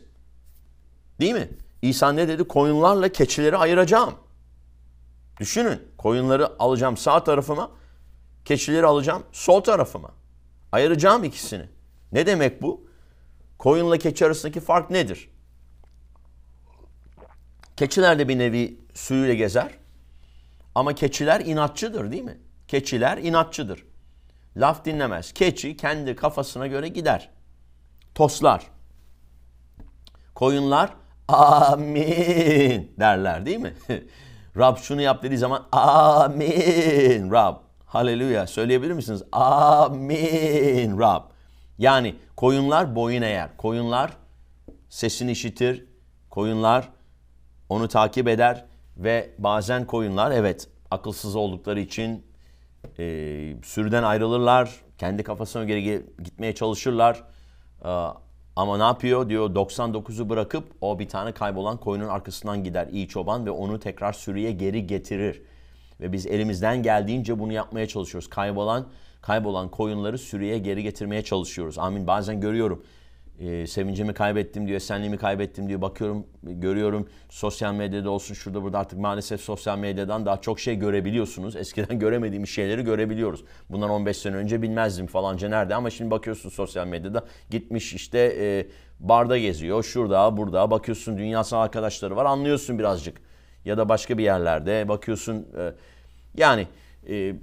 Değil 1.20 1.34
mi? 1.34 1.50
İsa 1.82 2.12
ne 2.12 2.28
dedi? 2.28 2.44
Koyunlarla 2.44 3.10
keçileri 3.10 3.58
ayıracağım. 3.58 4.14
Düşünün. 5.40 5.82
Koyunları 5.98 6.62
alacağım 6.62 6.98
sağ 6.98 7.24
tarafıma, 7.24 7.72
keçileri 8.46 8.86
alacağım 8.86 9.24
sol 9.32 9.62
tarafıma. 9.62 10.12
Ayıracağım 10.72 11.24
ikisini. 11.24 11.70
Ne 12.12 12.26
demek 12.26 12.62
bu? 12.62 12.88
Koyunla 13.58 13.98
keçi 13.98 14.26
arasındaki 14.26 14.60
fark 14.60 14.90
nedir? 14.90 15.30
Keçiler 17.78 18.20
de 18.20 18.28
bir 18.28 18.40
nevi 18.40 18.80
sürüyle 18.94 19.36
gezer. 19.36 19.72
Ama 20.76 20.96
keçiler 20.96 21.40
inatçıdır 21.40 22.12
değil 22.12 22.24
mi? 22.24 22.38
Keçiler 22.68 23.18
inatçıdır. 23.18 23.86
Laf 24.58 24.86
dinlemez. 24.86 25.34
Keçi 25.34 25.78
kendi 25.78 26.16
kafasına 26.16 26.68
göre 26.68 26.88
gider. 26.88 27.30
Toslar. 28.16 28.64
Koyunlar 30.36 30.94
amin 31.28 32.94
derler 33.00 33.46
değil 33.46 33.60
mi? 33.60 33.74
Rab 34.58 34.78
şunu 34.78 35.02
yap 35.02 35.24
dediği 35.24 35.38
zaman 35.38 35.66
amin 35.72 37.32
Rab. 37.32 37.56
Haleluya. 37.86 38.48
Söyleyebilir 38.48 38.94
misiniz? 38.94 39.24
Amin 39.32 41.00
Rab. 41.00 41.22
Yani 41.78 42.16
koyunlar 42.36 42.96
boyun 42.96 43.22
eğer. 43.22 43.58
Koyunlar 43.58 44.12
sesini 44.90 45.32
işitir. 45.32 45.86
Koyunlar 46.30 46.90
onu 47.70 47.88
takip 47.88 48.28
eder 48.28 48.66
ve 48.98 49.30
bazen 49.38 49.88
koyunlar 49.88 50.32
evet 50.32 50.70
akılsız 50.92 51.36
oldukları 51.36 51.80
için 51.80 52.26
e, 53.00 53.04
sürüden 53.64 54.04
ayrılırlar. 54.04 54.72
Kendi 54.98 55.24
kafasına 55.24 55.64
göre 55.64 55.82
gitmeye 56.24 56.56
çalışırlar. 56.56 57.24
E, 57.86 57.90
ama 58.56 58.78
ne 58.78 58.84
yapıyor? 58.84 59.30
Diyor 59.30 59.50
99'u 59.50 60.30
bırakıp 60.30 60.64
o 60.82 61.00
bir 61.00 61.10
tane 61.10 61.32
kaybolan 61.32 61.78
koyunun 61.78 62.08
arkasından 62.08 62.64
gider 62.64 62.88
iyi 62.92 63.08
çoban 63.08 63.46
ve 63.46 63.52
onu 63.52 63.80
tekrar 63.80 64.14
sürüye 64.14 64.52
geri 64.52 64.88
getirir. 64.88 65.42
Ve 66.00 66.12
biz 66.12 66.28
elimizden 66.28 66.84
geldiğince 66.84 67.40
bunu 67.40 67.54
yapmaya 67.54 67.88
çalışıyoruz. 67.88 68.30
Kaybolan 68.30 68.88
kaybolan 69.22 69.72
koyunları 69.72 70.18
sürüye 70.18 70.58
geri 70.58 70.84
getirmeye 70.84 71.22
çalışıyoruz. 71.22 71.78
Amin. 71.80 72.08
Bazen 72.08 72.42
görüyorum 72.42 72.84
e, 73.40 73.68
sevincimi 73.68 74.14
kaybettim 74.14 74.68
diyor, 74.68 74.78
esenliğimi 74.78 75.18
kaybettim 75.18 75.70
diyor. 75.70 75.82
Bakıyorum, 75.82 76.28
görüyorum 76.44 77.10
sosyal 77.30 77.74
medyada 77.74 78.10
olsun 78.10 78.34
şurada 78.34 78.64
burada 78.64 78.80
artık 78.80 79.00
maalesef 79.00 79.42
sosyal 79.42 79.78
medyadan 79.78 80.26
daha 80.26 80.42
çok 80.42 80.60
şey 80.60 80.76
görebiliyorsunuz. 80.76 81.56
Eskiden 81.56 82.00
göremediğimiz 82.00 82.50
şeyleri 82.50 82.84
görebiliyoruz. 82.84 83.44
Bundan 83.70 83.90
15 83.90 84.18
sene 84.18 84.36
önce 84.36 84.62
bilmezdim 84.62 85.08
falanca 85.08 85.50
nerede 85.50 85.76
ama 85.76 85.90
şimdi 85.90 86.12
bakıyorsun 86.12 86.50
sosyal 86.50 86.88
medyada 86.88 87.26
gitmiş 87.50 87.94
işte 87.94 88.36
e, 88.40 88.68
barda 89.00 89.38
geziyor. 89.38 89.84
Şurada, 89.84 90.38
burada 90.38 90.72
bakıyorsun 90.72 91.18
dünyasal 91.18 91.62
arkadaşları 91.62 92.16
var 92.16 92.26
anlıyorsun 92.26 92.80
birazcık. 92.80 93.18
Ya 93.66 93.78
da 93.78 93.90
başka 93.90 94.18
bir 94.18 94.24
yerlerde 94.24 94.88
bakıyorsun 94.88 95.48
e, 95.58 95.74
yani 96.38 96.68
e, 97.10 97.36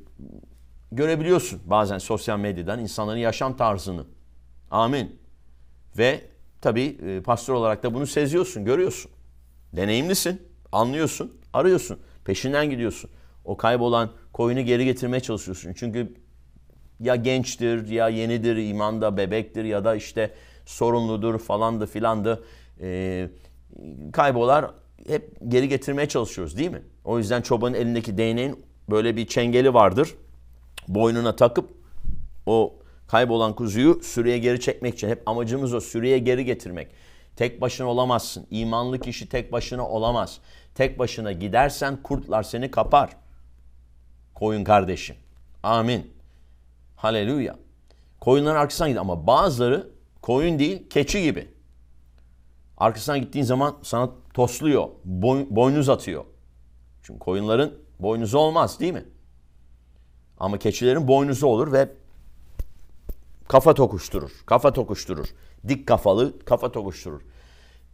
görebiliyorsun 0.92 1.60
bazen 1.64 1.98
sosyal 1.98 2.38
medyadan 2.38 2.78
insanların 2.78 3.18
yaşam 3.18 3.56
tarzını. 3.56 4.04
Amin. 4.70 5.19
Ve 5.98 6.20
tabii 6.60 6.96
e, 7.06 7.20
pastör 7.20 7.54
olarak 7.54 7.82
da 7.82 7.94
bunu 7.94 8.06
seziyorsun, 8.06 8.64
görüyorsun. 8.64 9.10
Deneyimlisin, 9.72 10.42
anlıyorsun, 10.72 11.32
arıyorsun, 11.52 11.98
peşinden 12.24 12.70
gidiyorsun. 12.70 13.10
O 13.44 13.56
kaybolan 13.56 14.10
koyunu 14.32 14.60
geri 14.60 14.84
getirmeye 14.84 15.20
çalışıyorsun. 15.20 15.72
Çünkü 15.72 16.14
ya 17.00 17.16
gençtir, 17.16 17.88
ya 17.88 18.08
yenidir, 18.08 18.56
imanda 18.56 19.16
bebektir 19.16 19.64
ya 19.64 19.84
da 19.84 19.94
işte 19.94 20.34
sorunludur 20.66 21.38
falandı 21.38 21.86
filandı. 21.86 22.44
Ee, 22.80 23.28
kaybolar 24.12 24.70
hep 25.06 25.36
geri 25.48 25.68
getirmeye 25.68 26.08
çalışıyoruz 26.08 26.58
değil 26.58 26.70
mi? 26.70 26.82
O 27.04 27.18
yüzden 27.18 27.42
çobanın 27.42 27.74
elindeki 27.74 28.18
değneğin 28.18 28.64
böyle 28.90 29.16
bir 29.16 29.26
çengeli 29.26 29.74
vardır. 29.74 30.14
Boynuna 30.88 31.36
takıp 31.36 31.70
o 32.46 32.74
Kaybolan 33.10 33.54
kuzuyu 33.54 34.00
sürüye 34.02 34.38
geri 34.38 34.60
çekmek 34.60 34.94
için 34.94 35.08
hep 35.08 35.22
amacımız 35.28 35.74
o 35.74 35.80
sürüye 35.80 36.18
geri 36.18 36.44
getirmek. 36.44 36.88
Tek 37.36 37.60
başına 37.60 37.86
olamazsın. 37.86 38.46
İmanlı 38.50 38.98
kişi 38.98 39.28
tek 39.28 39.52
başına 39.52 39.88
olamaz. 39.88 40.38
Tek 40.74 40.98
başına 40.98 41.32
gidersen 41.32 42.02
kurtlar 42.02 42.42
seni 42.42 42.70
kapar. 42.70 43.10
Koyun 44.34 44.64
kardeşim. 44.64 45.16
Amin. 45.62 46.12
Haleluya. 46.96 47.56
Koyunların 48.20 48.60
arkasından 48.60 48.88
gidiyor 48.88 49.04
ama 49.04 49.26
bazıları 49.26 49.90
koyun 50.22 50.58
değil 50.58 50.88
keçi 50.88 51.22
gibi. 51.22 51.48
Arkasından 52.76 53.20
gittiğin 53.20 53.44
zaman 53.44 53.76
sana 53.82 54.10
tosluyor, 54.34 54.88
boy, 55.04 55.46
boynuz 55.50 55.88
atıyor. 55.88 56.24
Çünkü 57.02 57.18
koyunların 57.18 57.72
boynuzu 58.00 58.38
olmaz 58.38 58.80
değil 58.80 58.92
mi? 58.92 59.04
Ama 60.38 60.58
keçilerin 60.58 61.08
boynuzu 61.08 61.46
olur 61.46 61.72
ve 61.72 61.99
kafa 63.50 63.74
tokuşturur. 63.74 64.30
Kafa 64.46 64.72
tokuşturur. 64.72 65.26
Dik 65.68 65.86
kafalı 65.86 66.38
kafa 66.44 66.72
tokuşturur. 66.72 67.20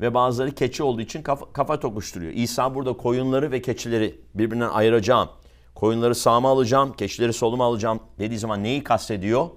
Ve 0.01 0.15
bazıları 0.15 0.55
keçi 0.55 0.83
olduğu 0.83 1.01
için 1.01 1.23
kafa, 1.23 1.53
kafa 1.53 1.81
tokuşturuyor. 1.81 2.33
İsa 2.33 2.75
burada 2.75 2.93
koyunları 2.93 3.51
ve 3.51 3.63
keçileri 3.63 4.21
birbirinden 4.35 4.69
ayıracağım. 4.69 5.29
Koyunları 5.75 6.15
sağıma 6.15 6.51
alacağım, 6.51 6.93
keçileri 6.93 7.33
soluma 7.33 7.65
alacağım 7.65 8.01
dediği 8.19 8.39
zaman 8.39 8.63
neyi 8.63 8.85
kastediyor? 8.85 9.49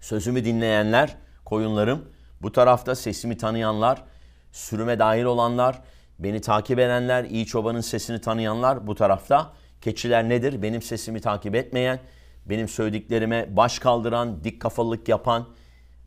Sözümü 0.00 0.44
dinleyenler, 0.44 1.16
koyunlarım. 1.44 2.04
Bu 2.42 2.52
tarafta 2.52 2.94
sesimi 2.94 3.36
tanıyanlar, 3.36 4.04
sürüme 4.52 4.98
dahil 4.98 5.24
olanlar, 5.24 5.82
beni 6.18 6.40
takip 6.40 6.78
edenler, 6.78 7.24
iyi 7.24 7.46
çobanın 7.46 7.80
sesini 7.80 8.20
tanıyanlar 8.20 8.86
bu 8.86 8.94
tarafta. 8.94 9.52
Keçiler 9.80 10.28
nedir? 10.28 10.62
Benim 10.62 10.82
sesimi 10.82 11.20
takip 11.20 11.54
etmeyen, 11.54 12.00
benim 12.46 12.68
söylediklerime 12.68 13.56
baş 13.56 13.78
kaldıran, 13.78 14.44
dik 14.44 14.60
kafalılık 14.60 15.08
yapan 15.08 15.48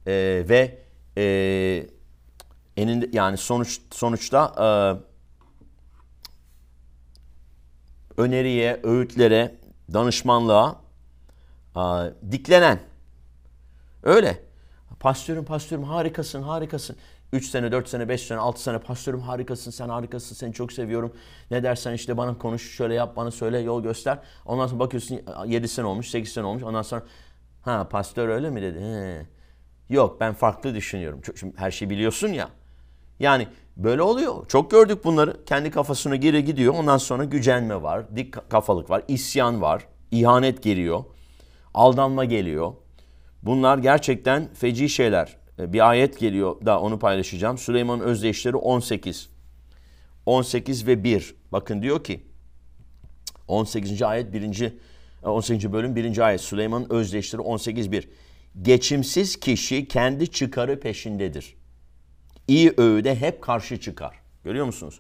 e, 0.08 0.12
ve 0.50 0.80
e, 1.18 1.24
eninde 2.78 3.10
yani 3.14 3.38
sonuç 3.38 3.80
sonuçta 3.92 4.54
e, 4.58 4.68
öneriye, 8.22 8.80
öğütlere, 8.84 9.56
danışmanlığa 9.94 10.82
e, 11.76 11.82
diklenen. 12.32 12.80
Öyle. 14.04 14.44
Pastörüm, 15.00 15.46
pastörüm 15.46 15.84
harikasın, 15.84 16.42
harikasın. 16.42 16.98
3 17.34 17.50
sene, 17.50 17.72
4 17.72 17.90
sene, 17.90 18.10
5 18.10 18.22
sene, 18.22 18.40
6 18.40 18.64
sene 18.64 18.80
pastörüm 18.80 19.20
harikasın, 19.20 19.72
sen 19.72 19.90
harikasın, 19.90 20.36
seni 20.36 20.54
çok 20.54 20.72
seviyorum. 20.72 21.14
Ne 21.52 21.64
dersen 21.64 21.94
işte 21.94 22.18
bana 22.18 22.38
konuş, 22.38 22.76
şöyle 22.76 22.94
yap, 22.94 23.16
bana 23.16 23.32
söyle, 23.32 23.60
yol 23.60 23.84
göster. 23.84 24.20
Ondan 24.46 24.68
sonra 24.68 24.80
bakıyorsun 24.80 25.22
7 25.46 25.68
sene 25.68 25.86
olmuş, 25.86 26.10
8 26.10 26.34
sene 26.34 26.46
olmuş. 26.46 26.64
Ondan 26.64 26.82
sonra 26.82 27.04
ha 27.62 27.90
pastör 27.90 28.30
öyle 28.30 28.50
mi 28.50 28.62
dedi. 28.62 28.80
He. 28.80 29.26
Yok 29.90 30.18
ben 30.20 30.34
farklı 30.34 30.76
düşünüyorum. 30.76 31.22
Çünkü 31.24 31.58
her 31.58 31.72
şeyi 31.72 31.90
biliyorsun 31.90 32.28
ya. 32.28 32.50
Yani 33.20 33.48
böyle 33.78 34.02
oluyor. 34.02 34.48
Çok 34.48 34.72
gördük 34.72 35.04
bunları. 35.06 35.46
Kendi 35.46 35.72
kafasına 35.72 36.16
geri 36.16 36.46
gidiyor. 36.46 36.74
Ondan 36.74 36.98
sonra 36.98 37.24
gücenme 37.24 37.82
var, 37.82 38.16
dik 38.16 38.50
kafalık 38.50 38.90
var, 38.90 39.04
isyan 39.08 39.62
var, 39.62 39.88
ihanet 40.12 40.64
geliyor, 40.64 41.04
aldanma 41.74 42.26
geliyor. 42.26 42.74
Bunlar 43.44 43.78
gerçekten 43.78 44.54
feci 44.54 44.90
şeyler. 44.90 45.43
E, 45.60 45.74
bir 45.74 45.90
ayet 45.90 46.20
geliyor 46.20 46.66
da 46.66 46.80
onu 46.80 47.00
paylaşacağım. 47.00 47.58
Süleyman 47.58 48.00
Özdeyişleri 48.00 48.56
18. 48.56 49.30
18 50.26 50.88
ve 50.88 51.04
1. 51.04 51.36
Bakın 51.52 51.82
diyor 51.82 52.04
ki 52.04 52.24
18. 53.48 54.02
ayet 54.02 54.34
1. 54.34 54.74
18. 55.24 55.66
E, 55.66 55.74
bölüm 55.74 55.96
1. 55.96 56.18
ayet 56.18 56.42
Süleyman'ın 56.42 56.88
özdeşleri 56.90 57.42
18.1. 57.42 58.08
Geçimsiz 58.62 59.40
kişi 59.40 59.88
kendi 59.88 60.32
çıkarı 60.32 60.80
peşindedir. 60.80 61.56
İyi 62.48 62.74
öğüde 62.78 63.16
hep 63.16 63.42
karşı 63.42 63.80
çıkar. 63.80 64.16
Görüyor 64.44 64.66
musunuz? 64.66 65.00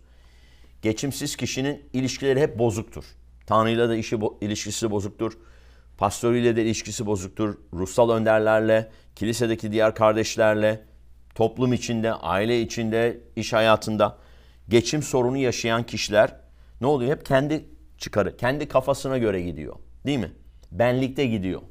Geçimsiz 0.81 1.35
kişinin 1.35 1.81
ilişkileri 1.93 2.39
hep 2.39 2.59
bozuktur. 2.59 3.03
Tanrı'yla 3.45 3.89
da 3.89 3.95
işi, 3.95 4.19
ilişkisi 4.41 4.91
bozuktur. 4.91 5.37
Pastörüyle 5.97 6.55
de 6.55 6.63
ilişkisi 6.63 7.05
bozuktur. 7.05 7.57
Ruhsal 7.73 8.09
önderlerle, 8.09 8.91
kilisedeki 9.15 9.71
diğer 9.71 9.95
kardeşlerle, 9.95 10.85
toplum 11.35 11.73
içinde, 11.73 12.13
aile 12.13 12.61
içinde, 12.61 13.19
iş 13.35 13.53
hayatında 13.53 14.17
geçim 14.69 15.03
sorunu 15.03 15.37
yaşayan 15.37 15.83
kişiler 15.83 16.35
ne 16.81 16.87
oluyor? 16.87 17.11
Hep 17.11 17.25
kendi 17.25 17.65
çıkarı, 17.97 18.37
kendi 18.37 18.67
kafasına 18.67 19.17
göre 19.17 19.41
gidiyor. 19.41 19.75
Değil 20.05 20.19
mi? 20.19 20.31
Benlikte 20.71 21.25
gidiyor. 21.25 21.61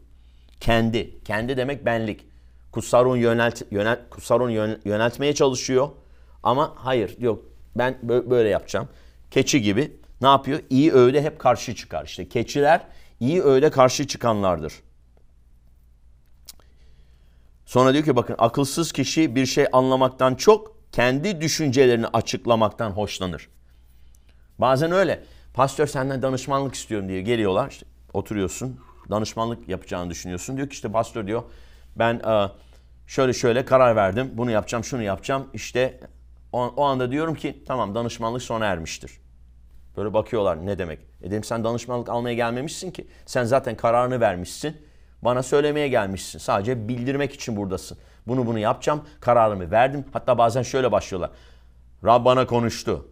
Kendi. 0.61 1.25
Kendi 1.25 1.57
demek 1.57 1.87
benlik. 1.87 2.27
Kutsarun 2.73 3.17
yönelt, 3.17 3.63
yönelt, 3.71 3.99
Kutsarun 4.11 4.51
yöneltmeye 4.85 5.35
çalışıyor. 5.35 5.89
Ama 6.43 6.73
hayır 6.77 7.19
yok 7.19 7.45
ben 7.77 7.99
böyle 8.03 8.49
yapacağım. 8.49 8.89
Keçi 9.31 9.63
gibi 9.63 9.97
ne 10.21 10.29
yapıyor? 10.29 10.61
İyi 10.71 10.93
öğüde 10.93 11.23
hep 11.23 11.39
karşı 11.39 11.75
çıkar. 11.75 12.05
İşte 12.05 12.29
keçiler 12.29 12.81
iyi 13.23 13.43
öğüde 13.43 13.71
karşı 13.71 14.07
çıkanlardır. 14.07 14.73
Sonra 17.67 17.93
diyor 17.93 18.05
ki 18.05 18.17
bakın 18.17 18.35
akılsız 18.39 18.93
kişi 18.93 19.35
bir 19.35 19.47
şey 19.47 19.67
anlamaktan 19.73 20.35
çok 20.35 20.77
kendi 20.93 21.41
düşüncelerini 21.41 22.07
açıklamaktan 22.07 22.91
hoşlanır. 22.91 23.49
Bazen 24.59 24.93
öyle. 24.93 25.25
Pastör 25.55 25.87
senden 25.87 26.23
danışmanlık 26.23 26.75
istiyorum 26.75 27.09
diye 27.09 27.23
geliyorlar. 27.23 27.71
İşte 27.71 27.87
oturuyorsun. 28.13 28.81
Danışmanlık 29.11 29.69
yapacağını 29.69 30.11
düşünüyorsun. 30.11 30.57
Diyor 30.57 30.69
ki 30.69 30.75
işte 30.75 30.93
pastör 30.93 31.27
diyor 31.27 31.43
ben 31.97 32.15
e, 32.15 32.51
şöyle 33.07 33.33
şöyle 33.33 33.65
karar 33.65 33.97
verdim. 33.97 34.31
Bunu 34.35 34.51
yapacağım, 34.51 34.85
şunu 34.85 35.03
yapacağım. 35.03 35.49
İşte 35.55 36.01
o, 36.53 36.63
o 36.63 36.85
anda 36.85 37.11
diyorum 37.11 37.35
ki 37.35 37.65
tamam 37.67 37.95
danışmanlık 37.95 38.43
sona 38.43 38.67
ermiştir. 38.67 39.21
Böyle 39.97 40.15
bakıyorlar 40.15 40.67
ne 40.67 40.79
demek. 40.79 41.12
E 41.23 41.31
dedim 41.31 41.45
sen 41.45 41.65
danışmanlık 41.65 42.09
almaya 42.09 42.35
gelmemişsin 42.35 42.91
ki. 42.91 43.07
Sen 43.27 43.45
zaten 43.45 43.77
kararını 43.77 44.21
vermişsin. 44.21 44.77
Bana 45.23 45.43
söylemeye 45.43 45.89
gelmişsin. 45.89 46.39
Sadece 46.39 46.89
bildirmek 46.89 47.33
için 47.33 47.57
buradasın. 47.57 47.99
Bunu 48.27 48.47
bunu 48.47 48.59
yapacağım. 48.59 49.05
Kararımı 49.21 49.71
verdim. 49.71 50.05
Hatta 50.13 50.39
bazen 50.39 50.63
şöyle 50.63 50.93
başlıyorlar. 50.93 51.31
Rab 52.05 52.25
bana 52.25 52.47
konuştu. 52.47 53.09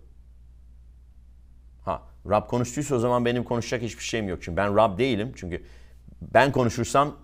Ha, 1.84 2.02
Rab 2.30 2.46
konuştuysa 2.46 2.94
o 2.94 2.98
zaman 2.98 3.24
benim 3.24 3.44
konuşacak 3.44 3.82
hiçbir 3.82 4.04
şeyim 4.04 4.28
yok. 4.28 4.38
Çünkü 4.42 4.56
ben 4.56 4.76
Rab 4.76 4.98
değilim. 4.98 5.32
Çünkü 5.36 5.64
ben 6.22 6.52
konuşursam 6.52 7.16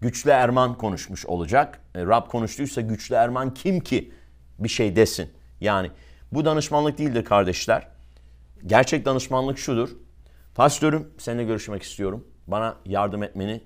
güçlü 0.00 0.30
Erman 0.30 0.78
konuşmuş 0.78 1.26
olacak. 1.26 1.80
E, 1.94 2.06
Rab 2.06 2.28
konuştuysa 2.28 2.80
güçlü 2.80 3.14
Erman 3.14 3.54
kim 3.54 3.80
ki 3.80 4.12
bir 4.58 4.68
şey 4.68 4.96
desin. 4.96 5.30
Yani 5.60 5.90
bu 6.32 6.44
danışmanlık 6.44 6.98
değildir 6.98 7.24
kardeşler. 7.24 7.88
Gerçek 8.66 9.04
danışmanlık 9.04 9.58
şudur. 9.58 9.90
Pastörüm 10.56 11.08
seninle 11.18 11.44
görüşmek 11.44 11.82
istiyorum. 11.82 12.26
Bana 12.46 12.76
yardım 12.86 13.22
etmeni, 13.22 13.60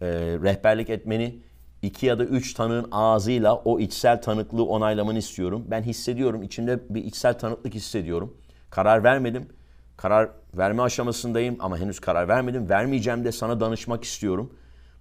e, 0.00 0.06
rehberlik 0.42 0.90
etmeni, 0.90 1.38
iki 1.82 2.06
ya 2.06 2.18
da 2.18 2.24
üç 2.24 2.54
tanığın 2.54 2.88
ağzıyla 2.92 3.54
o 3.54 3.80
içsel 3.80 4.22
tanıklığı 4.22 4.64
onaylamanı 4.64 5.18
istiyorum. 5.18 5.64
Ben 5.68 5.82
hissediyorum, 5.82 6.42
içimde 6.42 6.94
bir 6.94 7.04
içsel 7.04 7.38
tanıklık 7.38 7.74
hissediyorum. 7.74 8.36
Karar 8.70 9.04
vermedim. 9.04 9.48
Karar 9.96 10.30
verme 10.54 10.82
aşamasındayım 10.82 11.56
ama 11.60 11.78
henüz 11.78 12.00
karar 12.00 12.28
vermedim. 12.28 12.68
Vermeyeceğim 12.68 13.24
de 13.24 13.32
sana 13.32 13.60
danışmak 13.60 14.04
istiyorum. 14.04 14.52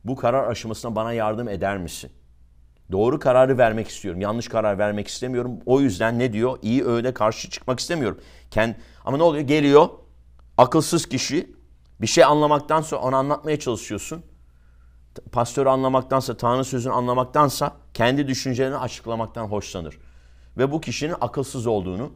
Bu 0.04 0.16
karar 0.16 0.48
aşamasına 0.48 0.96
bana 0.96 1.14
yardım 1.14 1.50
eder 1.50 1.78
misin? 1.78 2.12
Doğru 2.92 3.20
kararı 3.20 3.58
vermek 3.58 3.88
istiyorum. 3.88 4.22
Yanlış 4.22 4.48
karar 4.48 4.78
vermek 4.78 5.08
istemiyorum. 5.08 5.60
O 5.66 5.82
yüzden 5.82 6.20
ne 6.20 6.34
diyor? 6.34 6.60
İyi 6.62 6.86
öğüde 6.86 7.14
karşı 7.14 7.50
çıkmak 7.50 7.80
istemiyorum. 7.80 8.20
Kend 8.52 8.76
ama 9.06 9.18
ne 9.18 9.24
oluyor? 9.24 9.44
Geliyor 9.48 9.90
akılsız 10.58 11.06
kişi 11.06 11.56
bir 12.02 12.08
şey 12.08 12.24
anlamaktan 12.24 12.82
sonra 12.82 13.02
onu 13.02 13.16
anlatmaya 13.16 13.60
çalışıyorsun. 13.60 14.24
Pastörü 15.32 15.70
anlamaktansa, 15.70 16.38
Tanrı 16.38 16.66
sözünü 16.66 16.94
anlamaktansa 16.94 17.76
kendi 17.94 18.28
düşüncelerini 18.28 18.78
açıklamaktan 18.78 19.46
hoşlanır. 19.46 19.98
Ve 20.58 20.72
bu 20.72 20.82
kişinin 20.82 21.16
akılsız 21.22 21.68
olduğunu 21.68 22.12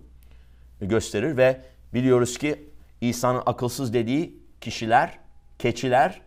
gösterir 0.82 1.38
ve 1.38 1.66
biliyoruz 1.94 2.38
ki 2.38 2.70
İsa'nın 3.02 3.42
akılsız 3.46 3.94
dediği 3.94 4.44
kişiler, 4.62 5.20
keçiler, 5.60 6.22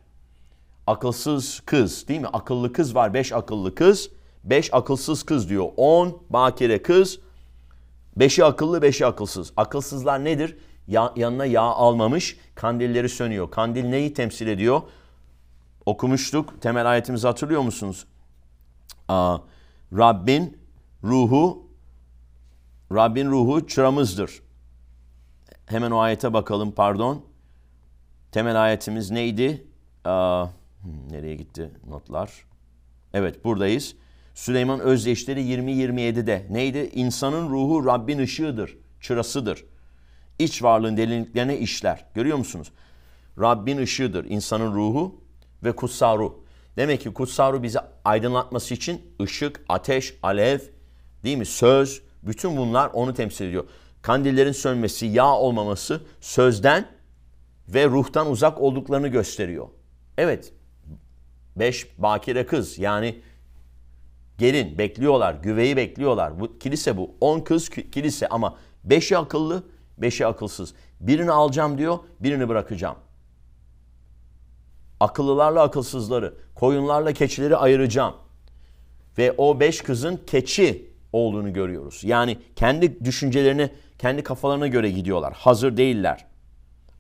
akılsız 0.87 1.61
kız 1.61 2.09
değil 2.09 2.21
mi? 2.21 2.29
Akıllı 2.33 2.73
kız 2.73 2.95
var, 2.95 3.15
beş 3.15 3.33
akıllı 3.33 3.75
kız, 3.75 4.11
beş 4.45 4.75
akılsız 4.75 5.23
kız 5.23 5.49
diyor. 5.49 5.69
On 5.77 6.23
bakire 6.31 6.83
kız, 6.83 7.19
beşi 8.17 8.45
akıllı, 8.45 8.83
beşi 8.83 9.07
akılsız. 9.07 9.53
Akılsızlar 9.57 10.25
nedir? 10.25 10.57
Ya, 10.91 11.13
yanına 11.17 11.47
yağ 11.47 11.63
almamış, 11.63 12.37
kandilleri 12.55 13.09
sönüyor. 13.09 13.51
Kandil 13.51 13.85
neyi 13.85 14.15
temsil 14.15 14.47
ediyor? 14.47 14.83
Okumuştuk, 15.87 16.63
temel 16.63 16.91
ayetimizi 16.91 17.27
hatırlıyor 17.27 17.61
musunuz? 17.61 18.07
Aa, 19.09 19.39
Rabbin 19.93 20.59
ruhu, 21.05 21.67
Rabbin 22.93 23.31
ruhu 23.31 23.67
çıramızdır. 23.67 24.43
Hemen 25.67 25.91
o 25.91 25.99
ayete 25.99 26.33
bakalım 26.33 26.73
pardon. 26.73 27.25
Temel 28.33 28.63
ayetimiz 28.63 29.11
neydi? 29.11 29.67
Aa, 30.05 30.47
hmm, 30.83 31.13
nereye 31.13 31.37
gitti 31.37 31.71
notlar? 31.89 32.45
Evet 33.15 33.45
buradayız. 33.45 33.97
Süleyman 34.35 34.81
Özdeşleri 34.81 35.41
20-27'de 35.43 36.47
neydi? 36.51 36.91
İnsanın 36.95 37.51
ruhu 37.51 37.87
Rabbin 37.87 38.19
ışığıdır, 38.19 38.77
çırasıdır. 39.01 39.70
İç 40.41 40.63
varlığın 40.63 40.97
derinliklerine 40.97 41.59
işler. 41.59 42.05
Görüyor 42.15 42.39
musunuz? 42.39 42.73
Rabbin 43.41 43.79
ışığıdır 43.79 44.25
insanın 44.25 44.75
ruhu 44.75 45.21
ve 45.65 45.77
kutsal 45.77 46.19
ruh. 46.19 46.33
Demek 46.77 47.01
ki 47.01 47.13
kutsal 47.13 47.53
ruh 47.53 47.63
bizi 47.63 47.79
aydınlatması 48.05 48.75
için 48.75 49.03
ışık, 49.23 49.65
ateş, 49.69 50.15
alev, 50.23 50.59
değil 51.25 51.37
mi? 51.37 51.47
Söz, 51.47 52.03
bütün 52.23 52.57
bunlar 52.57 52.91
onu 52.93 53.15
temsil 53.15 53.45
ediyor 53.45 53.65
kandillerin 54.03 54.53
sönmesi, 54.53 55.07
yağ 55.07 55.35
olmaması 55.35 56.01
sözden 56.21 56.89
ve 57.69 57.87
ruhtan 57.87 58.31
uzak 58.31 58.61
olduklarını 58.61 59.09
gösteriyor. 59.09 59.69
Evet, 60.19 60.53
beş 61.57 61.99
bakire 61.99 62.47
kız 62.47 62.79
yani 62.79 63.21
gelin 64.39 64.79
bekliyorlar, 64.79 65.35
güveyi 65.35 65.77
bekliyorlar. 65.77 66.41
Bu 66.41 66.59
kilise 66.59 66.97
bu. 66.97 67.15
On 67.21 67.41
kız 67.41 67.69
kilise 67.69 68.29
ama 68.29 68.59
beşi 68.85 69.19
akıllı, 69.19 69.63
beşi 70.01 70.27
akılsız. 70.27 70.75
Birini 71.01 71.31
alacağım 71.31 71.79
diyor, 71.79 71.99
birini 72.21 72.49
bırakacağım. 72.49 72.97
Akıllılarla 75.01 75.63
akılsızları, 75.63 76.35
koyunlarla 76.55 77.13
keçileri 77.13 77.57
ayıracağım. 77.57 78.15
Ve 79.19 79.35
o 79.39 79.61
beş 79.61 79.81
kızın 79.81 80.21
keçi 80.27 80.91
olduğunu 81.13 81.53
görüyoruz. 81.53 82.05
Yani 82.05 82.39
kendi 82.57 83.05
düşüncelerini 83.05 83.71
kendi 83.99 84.23
kafalarına 84.23 84.67
göre 84.67 84.91
gidiyorlar. 84.91 85.33
Hazır 85.33 85.77
değiller. 85.77 86.27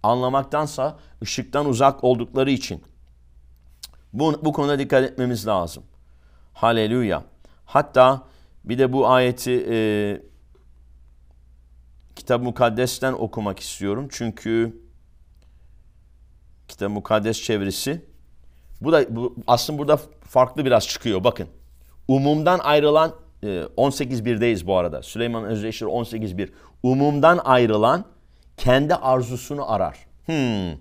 Anlamaktansa 0.02 0.98
ışıktan 1.22 1.66
uzak 1.66 2.04
oldukları 2.04 2.50
için. 2.50 2.83
Bu, 4.12 4.44
bu 4.44 4.52
konuda 4.52 4.79
dikkat 4.79 5.04
etmemiz 5.04 5.46
lazım. 5.46 5.83
Haleluya. 6.52 7.22
Hatta 7.64 8.22
bir 8.64 8.79
de 8.79 8.92
bu 8.92 9.08
ayeti 9.08 9.66
e, 9.70 9.77
Kitab-ı 12.21 12.44
Mukaddes'ten 12.44 13.12
okumak 13.12 13.58
istiyorum. 13.58 14.08
Çünkü 14.10 14.81
Kitab-ı 16.68 16.90
Mukaddes 16.90 17.42
çevirisi 17.42 18.04
bu 18.81 18.92
da 18.92 19.16
bu, 19.16 19.37
aslında 19.46 19.79
burada 19.79 20.00
farklı 20.23 20.64
biraz 20.64 20.88
çıkıyor. 20.88 21.25
Bakın. 21.25 21.48
Umumdan 22.08 22.58
ayrılan 22.58 23.14
18.1'deyiz 23.42 24.66
bu 24.66 24.77
arada. 24.77 25.02
Süleyman 25.02 25.44
Özdeşir 25.44 25.87
18.1. 25.87 26.48
Umumdan 26.83 27.40
ayrılan 27.44 28.04
kendi 28.56 28.94
arzusunu 28.94 29.73
arar. 29.73 30.06
Hmm. 30.27 30.79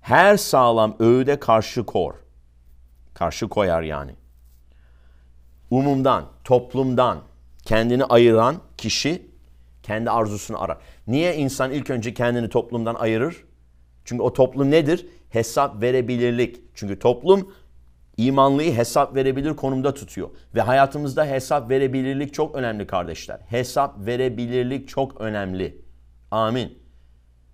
Her 0.00 0.36
sağlam 0.36 0.96
öğüde 0.98 1.40
karşı 1.40 1.86
kor. 1.86 2.14
Karşı 3.14 3.48
koyar 3.48 3.82
yani. 3.82 4.14
Umumdan, 5.70 6.24
toplumdan 6.44 7.18
kendini 7.64 8.04
ayıran 8.04 8.56
kişi 8.78 9.31
kendi 9.82 10.10
arzusunu 10.10 10.62
arar. 10.62 10.78
Niye 11.06 11.36
insan 11.36 11.72
ilk 11.72 11.90
önce 11.90 12.14
kendini 12.14 12.48
toplumdan 12.48 12.94
ayırır? 12.94 13.44
Çünkü 14.04 14.22
o 14.22 14.32
toplum 14.32 14.70
nedir? 14.70 15.06
Hesap 15.30 15.82
verebilirlik. 15.82 16.60
Çünkü 16.74 16.98
toplum 16.98 17.52
imanlıyı 18.16 18.74
hesap 18.74 19.14
verebilir 19.14 19.56
konumda 19.56 19.94
tutuyor. 19.94 20.30
Ve 20.54 20.60
hayatımızda 20.60 21.24
hesap 21.26 21.70
verebilirlik 21.70 22.34
çok 22.34 22.54
önemli 22.54 22.86
kardeşler. 22.86 23.40
Hesap 23.48 24.06
verebilirlik 24.06 24.88
çok 24.88 25.20
önemli. 25.20 25.82
Amin. 26.30 26.78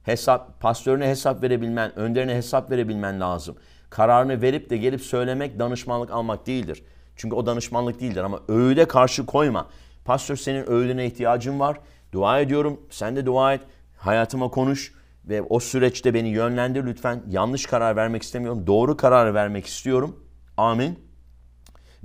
Hesap, 0.03 0.61
pastörüne 0.61 1.09
hesap 1.09 1.43
verebilmen, 1.43 1.99
önderine 1.99 2.35
hesap 2.35 2.71
verebilmen 2.71 3.21
lazım. 3.21 3.57
Kararını 3.91 4.43
verip 4.43 4.71
de 4.71 4.77
gelip 4.77 5.01
söylemek 5.01 5.59
danışmanlık 5.59 6.11
almak 6.11 6.47
değildir. 6.47 6.83
Çünkü 7.17 7.37
o 7.37 7.47
danışmanlık 7.47 8.01
değildir 8.01 8.25
ama 8.25 8.41
öğüde 8.49 8.89
karşı 8.89 9.27
koyma. 9.27 9.69
Pastör 10.05 10.37
senin 10.37 10.71
öğüdüne 10.71 11.07
ihtiyacın 11.07 11.61
var. 11.61 11.79
Dua 12.13 12.41
ediyorum. 12.41 12.81
Sen 12.91 13.17
de 13.17 13.27
dua 13.27 13.55
et. 13.55 13.61
Hayatıma 13.97 14.51
konuş 14.51 14.93
ve 15.25 15.43
o 15.43 15.61
süreçte 15.61 16.15
beni 16.15 16.29
yönlendir 16.29 16.87
lütfen. 16.87 17.23
Yanlış 17.29 17.67
karar 17.67 17.97
vermek 17.97 18.23
istemiyorum. 18.23 18.67
Doğru 18.67 18.97
karar 18.97 19.35
vermek 19.35 19.67
istiyorum. 19.67 20.25
Amin. 20.57 20.99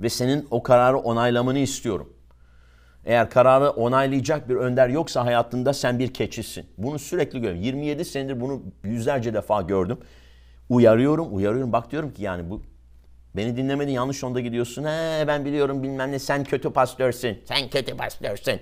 Ve 0.00 0.08
senin 0.08 0.48
o 0.50 0.62
kararı 0.62 0.98
onaylamanı 0.98 1.58
istiyorum. 1.58 2.12
Eğer 3.04 3.30
kararı 3.30 3.70
onaylayacak 3.70 4.48
bir 4.48 4.54
önder 4.54 4.88
yoksa 4.88 5.24
hayatında 5.24 5.72
sen 5.72 5.98
bir 5.98 6.14
keçisin. 6.14 6.66
Bunu 6.78 6.98
sürekli 6.98 7.40
görüyorum. 7.40 7.62
27 7.62 8.04
senedir 8.04 8.40
bunu 8.40 8.62
yüzlerce 8.84 9.34
defa 9.34 9.62
gördüm. 9.62 9.98
Uyarıyorum, 10.68 11.36
uyarıyorum. 11.36 11.72
Bak 11.72 11.90
diyorum 11.90 12.14
ki 12.14 12.22
yani 12.22 12.50
bu 12.50 12.62
beni 13.36 13.56
dinlemedin 13.56 13.92
yanlış 13.92 14.22
yolda 14.22 14.40
gidiyorsun. 14.40 14.84
He 14.84 15.24
ben 15.26 15.44
biliyorum 15.44 15.82
bilmem 15.82 16.12
ne 16.12 16.18
sen 16.18 16.44
kötü 16.44 16.72
pastörsün. 16.72 17.42
Sen 17.44 17.70
kötü 17.70 17.96
pastörsün. 17.96 18.60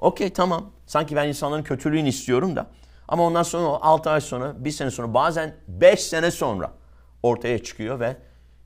Okey 0.00 0.30
tamam. 0.32 0.70
Sanki 0.86 1.16
ben 1.16 1.28
insanların 1.28 1.62
kötülüğünü 1.62 2.08
istiyorum 2.08 2.56
da. 2.56 2.66
Ama 3.08 3.22
ondan 3.26 3.42
sonra 3.42 3.66
6 3.66 4.10
ay 4.10 4.20
sonra, 4.20 4.64
1 4.64 4.70
sene 4.70 4.90
sonra 4.90 5.14
bazen 5.14 5.54
5 5.68 6.00
sene 6.00 6.30
sonra 6.30 6.70
ortaya 7.22 7.62
çıkıyor 7.62 8.00
ve 8.00 8.16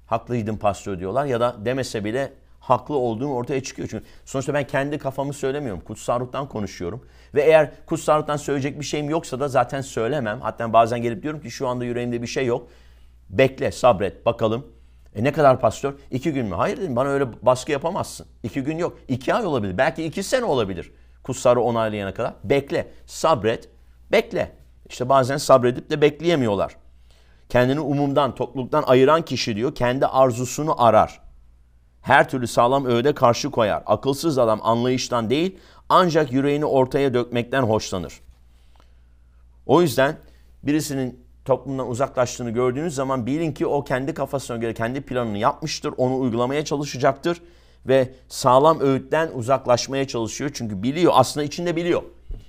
haklıydın 0.06 0.56
pastör 0.56 0.98
diyorlar. 0.98 1.24
Ya 1.24 1.40
da 1.40 1.56
demese 1.64 2.04
bile 2.04 2.32
haklı 2.60 2.96
olduğum 2.96 3.28
ortaya 3.28 3.62
çıkıyor. 3.62 3.88
Çünkü 3.90 4.04
sonuçta 4.24 4.54
ben 4.54 4.66
kendi 4.66 4.98
kafamı 4.98 5.32
söylemiyorum. 5.32 5.80
Kutsal 5.80 6.20
ruhtan 6.20 6.48
konuşuyorum. 6.48 7.06
Ve 7.34 7.42
eğer 7.42 7.70
kutsal 7.86 8.18
ruhtan 8.22 8.36
söyleyecek 8.36 8.80
bir 8.80 8.84
şeyim 8.84 9.10
yoksa 9.10 9.40
da 9.40 9.48
zaten 9.48 9.80
söylemem. 9.80 10.40
Hatta 10.40 10.72
bazen 10.72 11.02
gelip 11.02 11.22
diyorum 11.22 11.40
ki 11.40 11.50
şu 11.50 11.68
anda 11.68 11.84
yüreğimde 11.84 12.22
bir 12.22 12.26
şey 12.26 12.46
yok. 12.46 12.68
Bekle, 13.30 13.72
sabret, 13.72 14.26
bakalım. 14.26 14.66
E 15.14 15.24
ne 15.24 15.32
kadar 15.32 15.60
pastör? 15.60 15.94
İki 16.10 16.32
gün 16.32 16.46
mü? 16.46 16.54
Hayır 16.54 16.76
dedim 16.76 16.96
bana 16.96 17.08
öyle 17.08 17.26
baskı 17.42 17.72
yapamazsın. 17.72 18.26
İki 18.42 18.62
gün 18.62 18.78
yok. 18.78 18.98
İki 19.08 19.34
ay 19.34 19.46
olabilir. 19.46 19.78
Belki 19.78 20.04
iki 20.04 20.22
sene 20.22 20.44
olabilir. 20.44 20.92
Kutsarı 21.24 21.60
onaylayana 21.60 22.14
kadar. 22.14 22.34
Bekle, 22.44 22.90
sabret, 23.06 23.68
bekle. 24.12 24.52
İşte 24.88 25.08
bazen 25.08 25.36
sabredip 25.36 25.90
de 25.90 26.00
bekleyemiyorlar. 26.00 26.76
Kendini 27.48 27.80
umumdan, 27.80 28.34
topluluktan 28.34 28.84
ayıran 28.86 29.22
kişi 29.22 29.56
diyor 29.56 29.74
kendi 29.74 30.06
arzusunu 30.06 30.82
arar. 30.82 31.20
Her 32.02 32.28
türlü 32.28 32.46
sağlam 32.46 32.84
öğüde 32.86 33.14
karşı 33.14 33.50
koyar. 33.50 33.82
Akılsız 33.86 34.38
adam 34.38 34.60
anlayıştan 34.62 35.30
değil 35.30 35.58
ancak 35.88 36.32
yüreğini 36.32 36.64
ortaya 36.64 37.14
dökmekten 37.14 37.62
hoşlanır. 37.62 38.20
O 39.66 39.82
yüzden 39.82 40.16
birisinin 40.62 41.24
toplumdan 41.44 41.88
uzaklaştığını 41.88 42.50
gördüğünüz 42.50 42.94
zaman 42.94 43.26
bilin 43.26 43.52
ki 43.52 43.66
o 43.66 43.84
kendi 43.84 44.14
kafasına 44.14 44.56
göre 44.56 44.74
kendi 44.74 45.00
planını 45.00 45.38
yapmıştır. 45.38 45.94
Onu 45.96 46.18
uygulamaya 46.18 46.64
çalışacaktır 46.64 47.42
ve 47.86 48.14
sağlam 48.28 48.80
öğütten 48.80 49.30
uzaklaşmaya 49.34 50.06
çalışıyor. 50.06 50.50
Çünkü 50.54 50.82
biliyor 50.82 51.12
aslında 51.16 51.44
içinde 51.44 51.76
biliyor. 51.76 52.02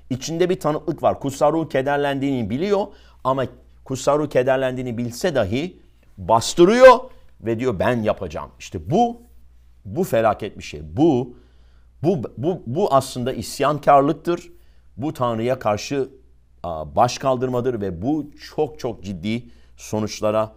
İçinde 0.10 0.50
bir 0.50 0.60
tanıklık 0.60 1.04
var. 1.04 1.20
Kutsal 1.20 1.70
kederlendiğini 1.70 2.50
biliyor 2.50 2.88
ama 3.24 3.46
kutsal 3.86 4.30
kederlendiğini 4.30 4.98
bilse 4.98 5.36
dahi 5.36 5.80
bastırıyor 6.18 7.00
ve 7.42 7.60
diyor 7.60 7.80
ben 7.80 8.02
yapacağım. 8.02 8.50
İşte 8.60 8.90
bu 8.92 9.22
bu 9.86 10.04
felaket 10.04 10.58
bir 10.58 10.64
şey. 10.64 10.82
Bu 10.98 11.36
bu 12.04 12.22
bu 12.38 12.64
bu 12.66 12.94
aslında 12.94 13.34
isyankarlıktır. 13.34 14.52
Bu 14.98 15.14
Tanrı'ya 15.14 15.60
karşı 15.60 16.10
baş 16.96 17.18
kaldırmadır 17.18 17.82
ve 17.82 18.02
bu 18.02 18.32
çok 18.54 18.80
çok 18.80 19.04
ciddi 19.04 19.44
sonuçlara 19.78 20.54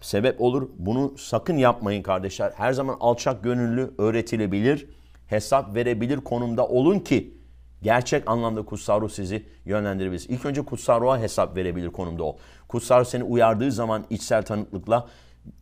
sebep 0.00 0.40
olur. 0.40 0.68
Bunu 0.78 1.18
sakın 1.18 1.56
yapmayın 1.56 2.02
kardeşler. 2.02 2.52
Her 2.56 2.72
zaman 2.72 2.96
alçak 3.00 3.44
gönüllü 3.44 3.94
öğretilebilir, 3.98 4.88
hesap 5.26 5.74
verebilir 5.74 6.16
konumda 6.16 6.68
olun 6.68 6.98
ki 6.98 7.34
gerçek 7.82 8.28
anlamda 8.30 8.64
kutsal 8.64 9.00
ruh 9.00 9.10
sizi 9.10 9.46
yönlendirebilir. 9.64 10.26
İlk 10.28 10.46
önce 10.46 10.62
kutsal 10.62 11.00
ruha 11.00 11.18
hesap 11.18 11.56
verebilir 11.56 11.90
konumda 11.90 12.24
ol. 12.24 12.36
Kutsal 12.68 13.00
ruh 13.00 13.04
seni 13.04 13.24
uyardığı 13.24 13.72
zaman 13.72 14.04
içsel 14.10 14.42
tanıklıkla 14.42 15.06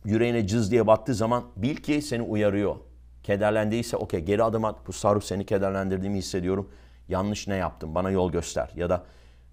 yüreğine 0.05 0.47
cız 0.47 0.71
diye 0.71 0.87
battığı 0.87 1.13
zaman 1.13 1.43
bil 1.55 1.75
ki 1.75 2.01
seni 2.01 2.21
uyarıyor. 2.21 2.75
Kederlendiyse 3.23 3.97
okey 3.97 4.19
geri 4.19 4.43
adım 4.43 4.65
at. 4.65 4.83
Kutsal 4.85 5.15
ruh 5.15 5.21
seni 5.21 5.45
kederlendirdiğimi 5.45 6.17
hissediyorum. 6.17 6.69
Yanlış 7.09 7.47
ne 7.47 7.55
yaptım? 7.55 7.95
Bana 7.95 8.11
yol 8.11 8.31
göster. 8.31 8.71
Ya 8.75 8.89
da 8.89 9.03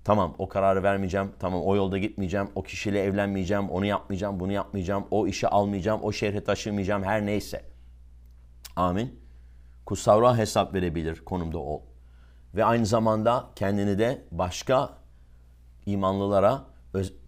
Tamam 0.04 0.34
o 0.38 0.48
kararı 0.48 0.82
vermeyeceğim. 0.82 1.32
Tamam 1.38 1.62
o 1.62 1.76
yolda 1.76 1.98
gitmeyeceğim. 1.98 2.48
O 2.54 2.62
kişiyle 2.62 3.02
evlenmeyeceğim. 3.02 3.70
Onu 3.70 3.86
yapmayacağım. 3.86 4.40
Bunu 4.40 4.52
yapmayacağım. 4.52 5.04
O 5.10 5.26
işi 5.26 5.48
almayacağım. 5.48 6.00
O 6.02 6.12
şehre 6.12 6.44
taşımayacağım. 6.44 7.02
Her 7.02 7.26
neyse. 7.26 7.64
Amin. 8.76 9.20
Kutsal 9.86 10.36
hesap 10.36 10.74
verebilir 10.74 11.24
konumda 11.24 11.58
ol. 11.58 11.80
Ve 12.54 12.64
aynı 12.64 12.86
zamanda 12.86 13.50
kendini 13.56 13.98
de 13.98 14.24
başka 14.30 14.90
imanlılara 15.86 16.64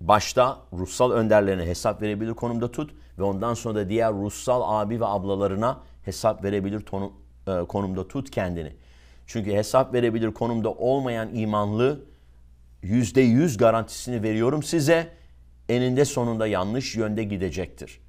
başta 0.00 0.58
ruhsal 0.72 1.10
önderlerine 1.10 1.66
hesap 1.66 2.02
verebilir 2.02 2.34
konumda 2.34 2.70
tut 2.72 2.94
ve 3.18 3.22
ondan 3.22 3.54
sonra 3.54 3.74
da 3.74 3.88
diğer 3.88 4.12
ruhsal 4.12 4.82
abi 4.82 5.00
ve 5.00 5.06
ablalarına 5.06 5.80
hesap 6.02 6.44
verebilir 6.44 6.84
e, 7.46 7.64
konumda 7.66 8.08
tut 8.08 8.30
kendini. 8.30 8.76
Çünkü 9.26 9.52
hesap 9.52 9.94
verebilir 9.94 10.34
konumda 10.34 10.72
olmayan 10.72 11.34
imanlı 11.34 12.00
yüzde 12.84 13.20
yüz 13.20 13.56
garantisini 13.56 14.22
veriyorum 14.22 14.62
size 14.62 15.08
eninde 15.68 16.04
sonunda 16.04 16.46
yanlış 16.46 16.96
yönde 16.96 17.24
gidecektir. 17.24 18.00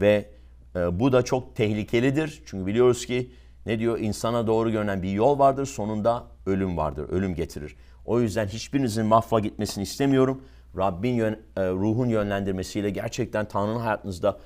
Ve 0.00 0.30
e, 0.76 1.00
bu 1.00 1.12
da 1.12 1.22
çok 1.22 1.56
tehlikelidir. 1.56 2.42
Çünkü 2.46 2.66
biliyoruz 2.66 3.06
ki 3.06 3.30
ne 3.66 3.78
diyor? 3.78 3.98
insana 3.98 4.46
doğru 4.46 4.70
görünen 4.70 5.02
bir 5.02 5.10
yol 5.10 5.38
vardır. 5.38 5.66
Sonunda 5.66 6.24
ölüm 6.46 6.76
vardır. 6.76 7.08
Ölüm 7.08 7.34
getirir. 7.34 7.76
O 8.04 8.20
yüzden 8.20 8.46
hiçbirinizin 8.46 9.06
mahva 9.06 9.40
gitmesini 9.40 9.82
istemiyorum. 9.82 10.42
Rabbin 10.76 11.14
yön, 11.14 11.32
e, 11.56 11.68
ruhun 11.70 12.08
yönlendirmesiyle 12.08 12.90
gerçekten 12.90 13.48
Tanrı'nın 13.48 13.80
hayatınızda 13.80 14.38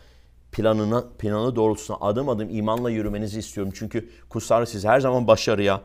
planına, 0.53 1.05
planı 1.19 1.57
doğrultusuna 1.57 1.97
adım 2.01 2.29
adım 2.29 2.49
imanla 2.51 2.91
yürümenizi 2.91 3.39
istiyorum. 3.39 3.73
Çünkü 3.77 4.09
kutsal 4.29 4.65
siz 4.65 4.85
her 4.85 5.01
zaman 5.01 5.27
başarıya, 5.27 5.83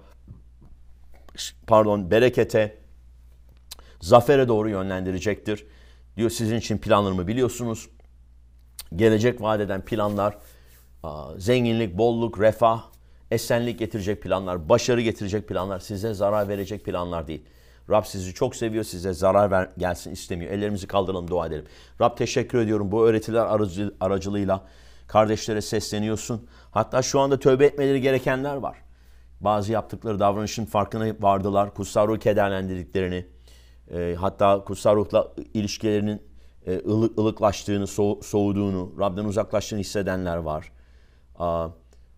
pardon 1.67 2.11
berekete, 2.11 2.84
zafere 4.01 4.47
doğru 4.47 4.69
yönlendirecektir. 4.69 5.65
Diyor 6.17 6.29
sizin 6.29 6.55
için 6.55 6.77
planlarımı 6.77 7.27
biliyorsunuz. 7.27 7.89
Gelecek 8.95 9.41
vadeden 9.41 9.85
planlar, 9.85 10.37
zenginlik, 11.37 11.97
bolluk, 11.97 12.39
refah, 12.39 12.83
esenlik 13.31 13.79
getirecek 13.79 14.21
planlar, 14.21 14.69
başarı 14.69 15.01
getirecek 15.01 15.47
planlar, 15.47 15.79
size 15.79 16.13
zarar 16.13 16.47
verecek 16.47 16.85
planlar 16.85 17.27
değil. 17.27 17.45
Rab 17.89 18.03
sizi 18.03 18.33
çok 18.33 18.55
seviyor, 18.55 18.83
size 18.83 19.13
zarar 19.13 19.51
ver, 19.51 19.69
gelsin 19.77 20.11
istemiyor. 20.11 20.51
Ellerimizi 20.51 20.87
kaldıralım, 20.87 21.27
dua 21.27 21.47
edelim. 21.47 21.65
Rab 22.01 22.17
teşekkür 22.17 22.59
ediyorum 22.59 22.91
bu 22.91 23.07
öğretiler 23.07 23.45
aracı, 23.45 23.95
aracılığıyla 23.99 24.63
kardeşlere 25.07 25.61
sesleniyorsun. 25.61 26.47
Hatta 26.71 27.01
şu 27.01 27.19
anda 27.19 27.39
tövbe 27.39 27.65
etmeleri 27.65 28.01
gerekenler 28.01 28.55
var. 28.55 28.77
Bazı 29.41 29.71
yaptıkları 29.71 30.19
davranışın 30.19 30.65
farkına 30.65 31.13
vardılar. 31.19 31.73
Kutsal 31.73 32.07
ruh 32.07 32.19
kederlendirdiklerini, 32.19 33.25
e, 33.91 34.15
hatta 34.19 34.63
kutsal 34.63 34.95
ruhla 34.95 35.33
ilişkilerinin 35.53 36.21
e, 36.67 36.81
ılık, 36.87 37.19
ılıklaştığını, 37.19 37.87
so, 37.87 38.19
soğuduğunu, 38.23 38.93
Rab'den 38.99 39.25
uzaklaştığını 39.25 39.79
hissedenler 39.79 40.37
var. 40.37 40.71
A, 41.39 41.67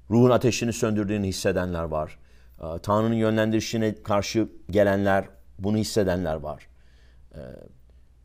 ruhun 0.09 0.30
ateşini 0.30 0.74
söndürdüğünü 0.74 1.28
hissedenler 1.28 1.84
var. 1.84 2.20
A, 2.59 2.78
Tanrı'nın 2.78 3.15
yönlendirişine 3.15 3.95
karşı 4.03 4.49
gelenler, 4.70 5.30
bunu 5.59 5.78
hissedenler 5.78 6.36
var. 6.36 6.68
E, 7.36 7.39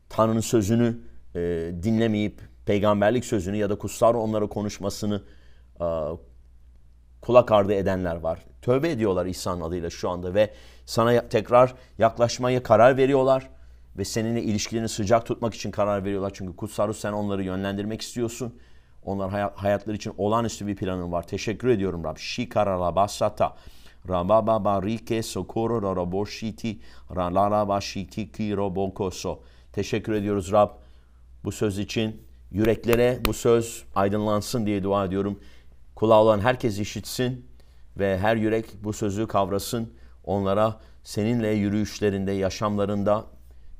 Tanrı'nın 0.09 0.39
sözünü 0.39 0.97
e, 1.35 1.39
dinlemeyip 1.83 2.41
peygamberlik 2.65 3.25
sözünü 3.25 3.57
ya 3.57 3.69
da 3.69 3.77
kutsal 3.77 4.15
onlara 4.15 4.47
konuşmasını 4.47 5.21
e, 5.81 5.85
kulak 7.23 7.51
ardı 7.51 7.73
edenler 7.73 8.15
var. 8.15 8.39
Tövbe 8.61 8.89
ediyorlar 8.89 9.25
İsa'nın 9.25 9.61
adıyla 9.61 9.89
şu 9.89 10.09
anda 10.09 10.33
ve 10.33 10.53
sana 10.85 11.29
tekrar 11.29 11.73
yaklaşmaya 11.97 12.63
karar 12.63 12.97
veriyorlar 12.97 13.49
ve 13.97 14.05
seninle 14.05 14.43
ilişkilerini 14.43 14.89
sıcak 14.89 15.25
tutmak 15.25 15.53
için 15.53 15.71
karar 15.71 16.05
veriyorlar. 16.05 16.31
Çünkü 16.33 16.55
kutsal 16.55 16.87
ruh 16.87 16.93
sen 16.93 17.13
onları 17.13 17.43
yönlendirmek 17.43 18.01
istiyorsun. 18.01 18.59
Onlar 19.05 19.29
hayat, 19.31 19.57
hayatları 19.57 19.95
için 19.95 20.13
olağanüstü 20.17 20.67
bir 20.67 20.75
planın 20.75 21.11
var. 21.11 21.27
Teşekkür 21.27 21.67
ediyorum 21.67 22.03
Rab. 22.03 22.17
Şikarala 22.17 22.95
basata. 22.95 23.55
Rababa 24.09 24.65
barike 24.65 25.23
sokoro 25.23 25.95
raboshiti 25.95 26.79
ralarabashiti 27.15 28.31
ki 28.31 28.57
robokoso. 28.57 29.39
Teşekkür 29.73 30.13
ediyoruz 30.13 30.51
Rab 30.51 30.69
bu 31.43 31.51
söz 31.51 31.79
için. 31.79 32.21
Yüreklere 32.51 33.19
bu 33.25 33.33
söz 33.33 33.83
aydınlansın 33.95 34.65
diye 34.65 34.83
dua 34.83 35.05
ediyorum. 35.05 35.39
Kulağı 35.95 36.19
olan 36.19 36.39
herkes 36.39 36.79
işitsin 36.79 37.45
ve 37.97 38.17
her 38.17 38.35
yürek 38.35 38.65
bu 38.83 38.93
sözü 38.93 39.27
kavrasın. 39.27 39.93
Onlara 40.23 40.79
seninle 41.03 41.49
yürüyüşlerinde, 41.49 42.31
yaşamlarında 42.31 43.25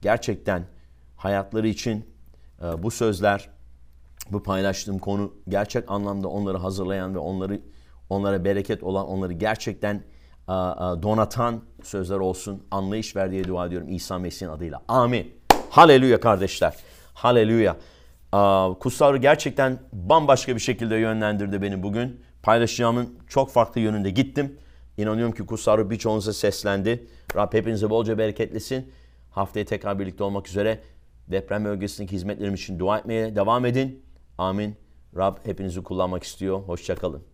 gerçekten 0.02 0.64
hayatları 1.18 1.68
için 1.68 2.06
e, 2.62 2.84
bu 2.84 2.92
sözler, 2.92 3.50
bu 4.32 4.44
paylaştığım 4.44 5.00
konu 5.00 5.34
gerçek 5.50 5.92
anlamda 5.92 6.28
onları 6.28 6.58
hazırlayan 6.58 7.16
ve 7.16 7.20
onları 7.20 7.62
onlara 8.10 8.46
bereket 8.46 8.84
olan, 8.84 9.08
onları 9.08 9.34
gerçekten 9.34 9.96
e, 9.96 10.52
e, 10.52 10.54
donatan 11.04 11.62
sözler 11.84 12.18
olsun. 12.18 12.64
Anlayış 12.72 13.16
ver 13.16 13.32
diye 13.32 13.44
dua 13.44 13.66
ediyorum 13.66 13.88
İsa 13.90 14.20
Mesih'in 14.20 14.50
adıyla. 14.50 14.82
Amin. 14.88 15.34
Haleluya 15.70 16.20
kardeşler. 16.20 16.76
Haleluya. 17.14 17.78
Kutsal 18.80 19.18
gerçekten 19.18 19.80
bambaşka 19.92 20.56
bir 20.56 20.60
şekilde 20.60 20.96
yönlendirdi 20.96 21.62
beni 21.62 21.84
bugün. 21.84 22.22
Paylaşacağımın 22.44 23.20
çok 23.28 23.50
farklı 23.50 23.82
yönünde 23.82 24.10
gittim. 24.10 24.60
İnanıyorum 24.98 25.34
ki 25.34 25.46
Kutsal 25.46 25.90
birçoğunuza 25.90 26.34
seslendi. 26.34 27.08
Rab 27.36 27.54
hepinize 27.54 27.90
bolca 27.90 28.18
bereketlesin. 28.18 28.92
Haftaya 29.32 29.66
tekrar 29.66 30.00
birlikte 30.00 30.24
olmak 30.24 30.48
üzere 30.48 30.80
deprem 31.28 31.66
bölgesindeki 31.66 32.16
hizmetlerim 32.16 32.54
için 32.54 32.80
dua 32.80 32.98
etmeye 32.98 33.36
devam 33.36 33.66
edin. 33.66 34.04
Amin. 34.38 34.76
Rab 35.18 35.38
hepinizi 35.44 35.84
kullanmak 35.84 36.24
istiyor. 36.24 36.60
Hoşçakalın. 36.60 37.33